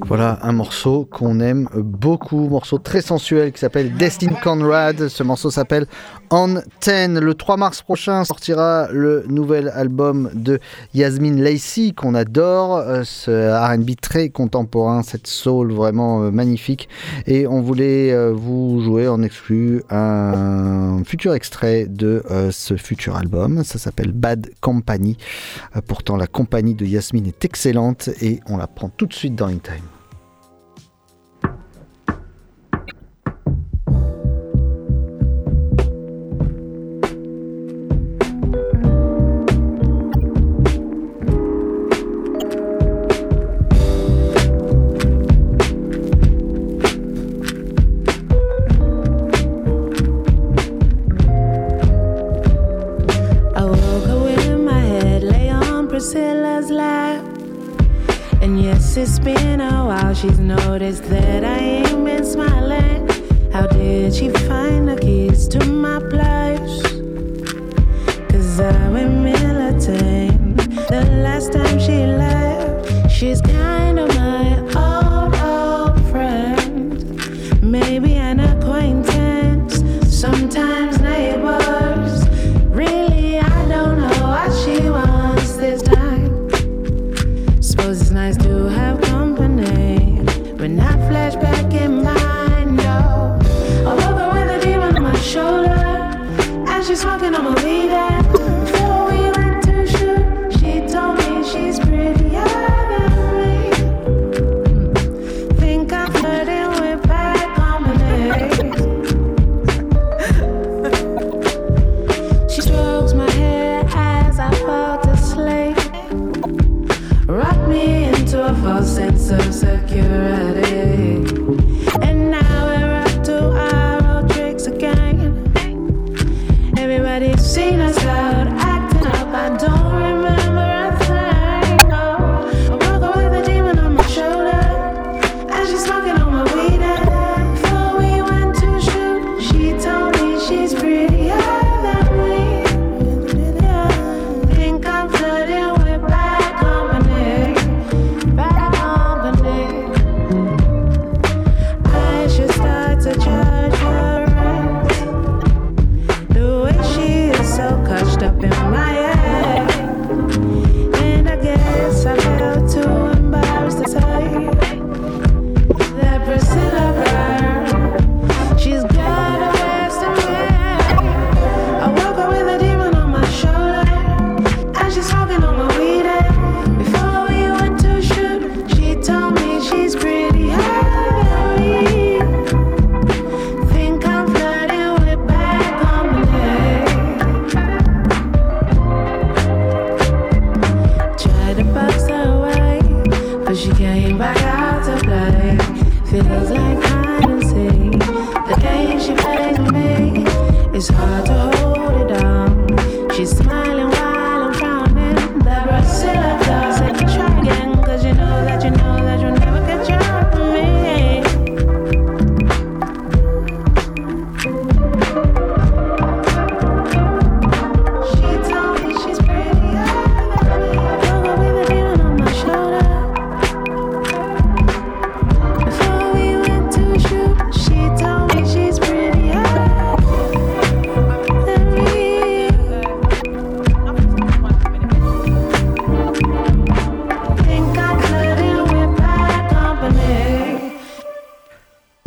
Voilà 0.09 0.39
un 0.43 0.53
morceau 0.53 1.05
qu'on 1.05 1.41
aime 1.41 1.69
beaucoup, 1.75 2.49
morceau 2.49 2.79
très 2.79 3.01
sensuel 3.01 3.51
qui 3.51 3.59
s'appelle 3.59 3.93
Destin 3.97 4.35
Conrad. 4.41 5.09
Ce 5.09 5.25
morceau 5.25 5.51
s'appelle 5.51 5.87
On 6.31 6.63
10. 6.81 7.19
Le 7.21 7.35
3 7.35 7.57
mars 7.57 7.83
prochain 7.83 8.23
sortira 8.23 8.87
le 8.93 9.25
nouvel 9.29 9.69
album 9.75 10.31
de 10.33 10.61
Yasmine 10.95 11.43
Lacey 11.43 11.91
qu'on 11.91 12.15
adore, 12.15 12.77
euh, 12.77 13.03
ce 13.03 13.51
R&B 13.51 13.97
très 14.01 14.29
contemporain, 14.29 15.03
cette 15.03 15.27
soul 15.27 15.73
vraiment 15.73 16.23
euh, 16.23 16.31
magnifique. 16.31 16.89
Et 17.27 17.49
on 17.49 17.61
voulait 17.61 18.13
euh, 18.13 18.33
vous 18.33 18.81
jouer 18.83 19.09
en 19.09 19.23
exclu 19.23 19.83
un 19.91 21.03
futur 21.05 21.35
extrait 21.35 21.87
de 21.87 22.23
ce 22.53 22.77
futur 22.77 23.17
album. 23.17 23.65
Ça 23.65 23.81
s'appelle 23.81 24.13
Bad 24.13 24.51
Company. 24.61 25.17
Pourtant 25.89 26.17
la 26.17 26.29
compagnie 26.29 26.75
de 26.75 26.87
Yasmine 26.87 27.27
est 27.27 27.45
excellente 27.45 28.09
et 28.23 28.39
on 28.47 28.57
la 28.57 28.69
prend 28.69 28.89
tout 28.89 29.07
de 29.07 29.13
suite 29.13 29.35
dans 29.35 29.49
In 29.49 29.59
Time. 29.59 29.83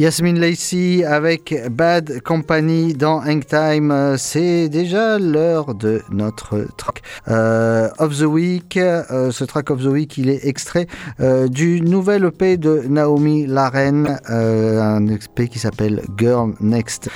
Yasmine 0.09 0.39
Lacey 0.39 1.05
avec 1.05 1.53
Bad 1.69 2.21
Company 2.21 2.95
dans 2.95 3.19
Hang 3.19 3.45
Time. 3.45 4.15
C'est 4.17 4.67
déjà 4.67 5.19
l'heure 5.19 5.75
de 5.75 6.01
notre 6.09 6.65
track 6.77 7.03
euh, 7.27 7.89
of 7.99 8.17
the 8.17 8.23
Week. 8.23 8.75
Euh, 8.75 9.29
ce 9.29 9.43
track 9.43 9.69
of 9.69 9.83
the 9.83 9.85
Week, 9.85 10.17
il 10.17 10.29
est 10.29 10.47
extrait 10.47 10.87
euh, 11.19 11.47
du 11.47 11.81
nouvel 11.81 12.23
EP 12.25 12.57
de 12.57 12.85
Naomi 12.89 13.45
Laren, 13.45 14.19
un 14.25 15.05
EP 15.05 15.47
qui 15.47 15.59
s'appelle 15.59 16.01
Girl 16.17 16.55
Next 16.59 17.11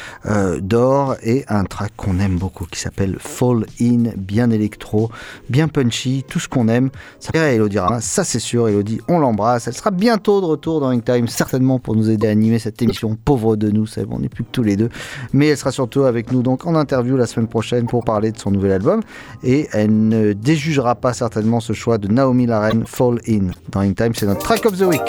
Door 0.61 1.15
et 1.23 1.45
un 1.47 1.63
track 1.63 1.93
qu'on 1.97 2.19
aime 2.19 2.37
beaucoup 2.37 2.65
qui 2.65 2.79
s'appelle 2.79 3.17
Fall 3.17 3.65
In, 3.81 4.11
bien 4.15 4.51
électro, 4.51 5.09
bien 5.49 5.67
punchy, 5.67 6.23
tout 6.27 6.39
ce 6.39 6.47
qu'on 6.47 6.67
aime. 6.67 6.91
Ça 7.19 7.31
à 7.33 7.47
Elodie 7.47 7.79
Rama, 7.79 8.01
ça 8.01 8.23
c'est 8.23 8.37
sûr. 8.37 8.67
Elodie, 8.67 9.01
on 9.07 9.17
l'embrasse. 9.17 9.67
Elle 9.67 9.73
sera 9.73 9.89
bientôt 9.89 10.41
de 10.41 10.45
retour 10.45 10.79
dans 10.79 10.89
Hang 10.89 11.03
Time, 11.03 11.27
certainement 11.27 11.79
pour 11.79 11.95
nous 11.95 12.11
aider 12.11 12.27
à 12.27 12.29
animer 12.29 12.59
cette 12.59 12.82
émission. 12.83 13.17
Pauvre 13.23 13.55
de 13.55 13.69
nous, 13.69 13.85
c'est 13.85 14.05
bon, 14.05 14.17
on 14.17 14.19
n'est 14.19 14.29
plus 14.29 14.43
que 14.43 14.51
tous 14.51 14.63
les 14.63 14.75
deux. 14.75 14.89
Mais 15.33 15.47
elle 15.47 15.57
sera 15.57 15.71
surtout 15.71 16.03
avec 16.03 16.31
nous 16.31 16.41
donc 16.41 16.65
en 16.65 16.75
interview 16.75 17.17
la 17.17 17.25
semaine 17.25 17.47
prochaine 17.47 17.85
pour 17.87 18.03
parler 18.03 18.31
de 18.31 18.37
son 18.37 18.51
nouvel 18.51 18.71
album. 18.71 19.01
Et 19.43 19.67
elle 19.71 20.07
ne 20.07 20.33
déjugera 20.33 20.95
pas 20.95 21.13
certainement 21.13 21.59
ce 21.59 21.73
choix 21.73 21.97
de 21.97 22.07
Naomi 22.07 22.45
Laren, 22.45 22.83
Fall 22.85 23.19
In. 23.27 23.47
Dans 23.71 23.81
Hang 23.81 23.95
Time, 23.95 24.13
c'est 24.15 24.25
notre 24.25 24.41
track 24.41 24.65
of 24.65 24.77
the 24.77 24.83
week. 24.83 25.01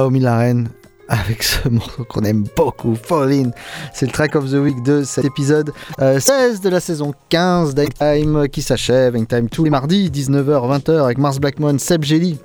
Naomi 0.00 0.20
Laren 0.20 0.70
avec 1.08 1.42
ce 1.42 1.68
morceau 1.70 2.04
qu'on 2.04 2.22
aime 2.22 2.46
beaucoup, 2.56 2.94
Fall 2.94 3.32
In. 3.32 3.50
C'est 3.92 4.06
le 4.06 4.12
track 4.12 4.34
of 4.34 4.50
the 4.50 4.54
week 4.54 4.82
de 4.82 5.02
cet 5.02 5.26
épisode 5.26 5.72
euh, 6.00 6.18
16 6.18 6.62
de 6.62 6.70
la 6.70 6.80
saison 6.80 7.12
15 7.28 7.74
d'Hangtime 7.74 8.48
qui 8.48 8.62
s'achève. 8.62 9.14
Hangtime 9.14 9.50
tous 9.50 9.64
les 9.64 9.68
mardis, 9.68 10.08
19h-20h 10.08 11.04
avec 11.04 11.18
Mars 11.18 11.38
Blackmon, 11.38 11.76
Seb 11.78 12.02
Jelly 12.04 12.38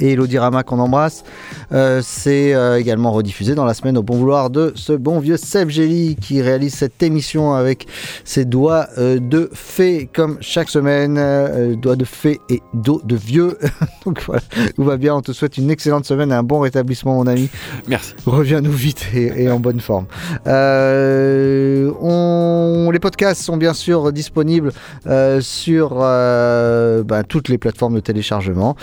et 0.00 0.12
Elodie 0.12 0.38
Rama 0.38 0.62
qu'on 0.62 0.78
embrasse. 0.78 1.24
Euh, 1.72 2.00
c'est 2.02 2.54
euh, 2.54 2.78
également 2.78 3.10
rediffusé 3.12 3.54
dans 3.54 3.64
la 3.64 3.74
semaine 3.74 3.98
au 3.98 4.02
bon 4.02 4.16
vouloir 4.16 4.50
de 4.50 4.72
ce 4.74 4.92
bon 4.92 5.18
vieux 5.18 5.36
Seb 5.36 5.68
Jelly 5.70 6.16
qui 6.20 6.40
réalise 6.42 6.74
cette 6.74 7.02
émission 7.02 7.54
avec 7.54 7.86
ses 8.24 8.44
doigts 8.44 8.86
euh, 8.98 9.18
de 9.20 9.50
fée 9.52 10.08
comme 10.12 10.38
chaque 10.40 10.68
semaine. 10.68 11.16
euh, 11.18 11.74
doigts 11.76 11.96
de 11.96 12.04
fée 12.04 12.40
et 12.48 12.62
dos 12.74 13.00
de 13.04 13.16
vieux. 13.16 13.58
Donc 14.06 14.22
voilà, 14.26 14.42
tout 14.76 14.84
va 14.84 14.96
bien. 14.96 15.14
On 15.14 15.22
te 15.22 15.32
souhaite 15.32 15.58
une 15.58 15.70
excellente 15.70 16.04
semaine 16.04 16.30
et 16.30 16.34
un 16.34 16.42
bon 16.42 16.60
rétablissement, 16.60 17.14
mon 17.14 17.26
ami. 17.26 17.48
Merci. 17.88 18.14
Reviens-nous 18.26 18.72
vite 18.72 19.06
et, 19.14 19.44
et 19.44 19.50
en 19.50 19.60
bonne 19.60 19.80
forme. 19.80 20.06
On- 22.00 22.90
les 22.92 22.98
podcasts 22.98 23.42
sont 23.42 23.56
bien 23.56 23.74
sûr 23.74 24.12
disponibles 24.12 24.72
sur 25.40 25.90
bah, 25.94 27.22
toutes 27.28 27.48
les 27.48 27.58
plateformes 27.58 27.94
de 27.94 28.00
téléchargement 28.00 28.76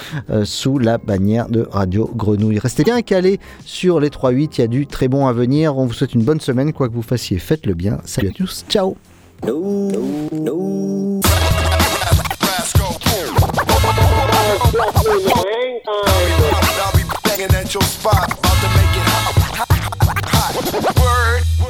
sous 0.43 0.77
la 0.77 0.97
bannière 1.05 1.49
de 1.49 1.67
Radio 1.69 2.09
Grenouille. 2.15 2.59
Restez 2.59 2.83
bien 2.83 3.01
calés 3.01 3.39
sur 3.65 3.99
les 3.99 4.09
3-8, 4.09 4.55
il 4.57 4.61
y 4.61 4.63
a 4.63 4.67
du 4.67 4.87
très 4.87 5.07
bon 5.07 5.27
à 5.27 5.33
venir. 5.33 5.77
On 5.77 5.85
vous 5.85 5.93
souhaite 5.93 6.13
une 6.13 6.23
bonne 6.23 6.39
semaine, 6.39 6.73
quoi 6.73 6.89
que 6.89 6.93
vous 6.93 7.01
fassiez, 7.01 7.37
faites-le 7.37 7.73
bien. 7.73 7.99
Salut 8.05 8.29
à 8.29 8.31
tous, 8.31 8.65
ciao 8.69 8.95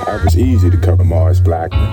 It 0.07 0.23
was 0.23 0.37
easy 0.37 0.69
to 0.69 0.77
cover 0.77 1.03
Mars 1.03 1.39
Blackman. 1.39 1.91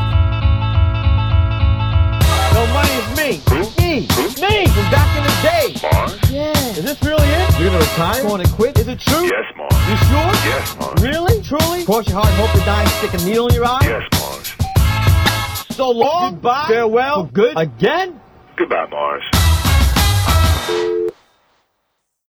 No 2.55 2.67
money 2.73 3.02
is 3.31 3.47
me. 3.49 3.63
Me. 3.79 4.01
Me 4.41 4.67
from 4.67 4.87
back 4.91 5.11
in 5.17 5.23
the 5.25 5.37
day. 5.43 5.89
Mars? 5.91 6.31
Yeah. 6.31 6.53
Is 6.79 6.85
this 6.85 7.03
really 7.03 7.29
it? 7.29 7.61
You're 7.61 7.71
gonna 7.71 7.79
retire? 7.79 8.23
Going 8.23 8.45
to 8.45 8.53
quit? 8.53 8.79
Is 8.79 8.89
it 8.89 9.01
true? 9.01 9.25
Yes, 9.25 9.45
Mars. 9.57 9.75
You 9.89 9.97
sure? 9.97 10.33
Yes, 10.51 10.77
Mars. 10.79 11.03
Really? 11.03 11.43
Truly? 11.43 11.85
Cross 11.85 12.09
your 12.09 12.21
heart 12.21 12.29
and 12.29 12.37
hope 12.37 12.53
to 12.53 12.65
die 12.65 12.83
and 12.83 12.91
stick 12.91 13.15
a 13.21 13.25
needle 13.25 13.49
in 13.49 13.55
your 13.55 13.67
eye? 13.67 13.81
Yes, 13.83 14.03
Mars. 14.13 15.77
So 15.77 15.91
long. 15.91 16.35
Goodbye. 16.35 16.67
Farewell. 16.69 17.27
For 17.27 17.33
good. 17.33 17.55
Again? 17.57 18.21
Goodbye, 18.57 18.87
Mars. 18.91 19.23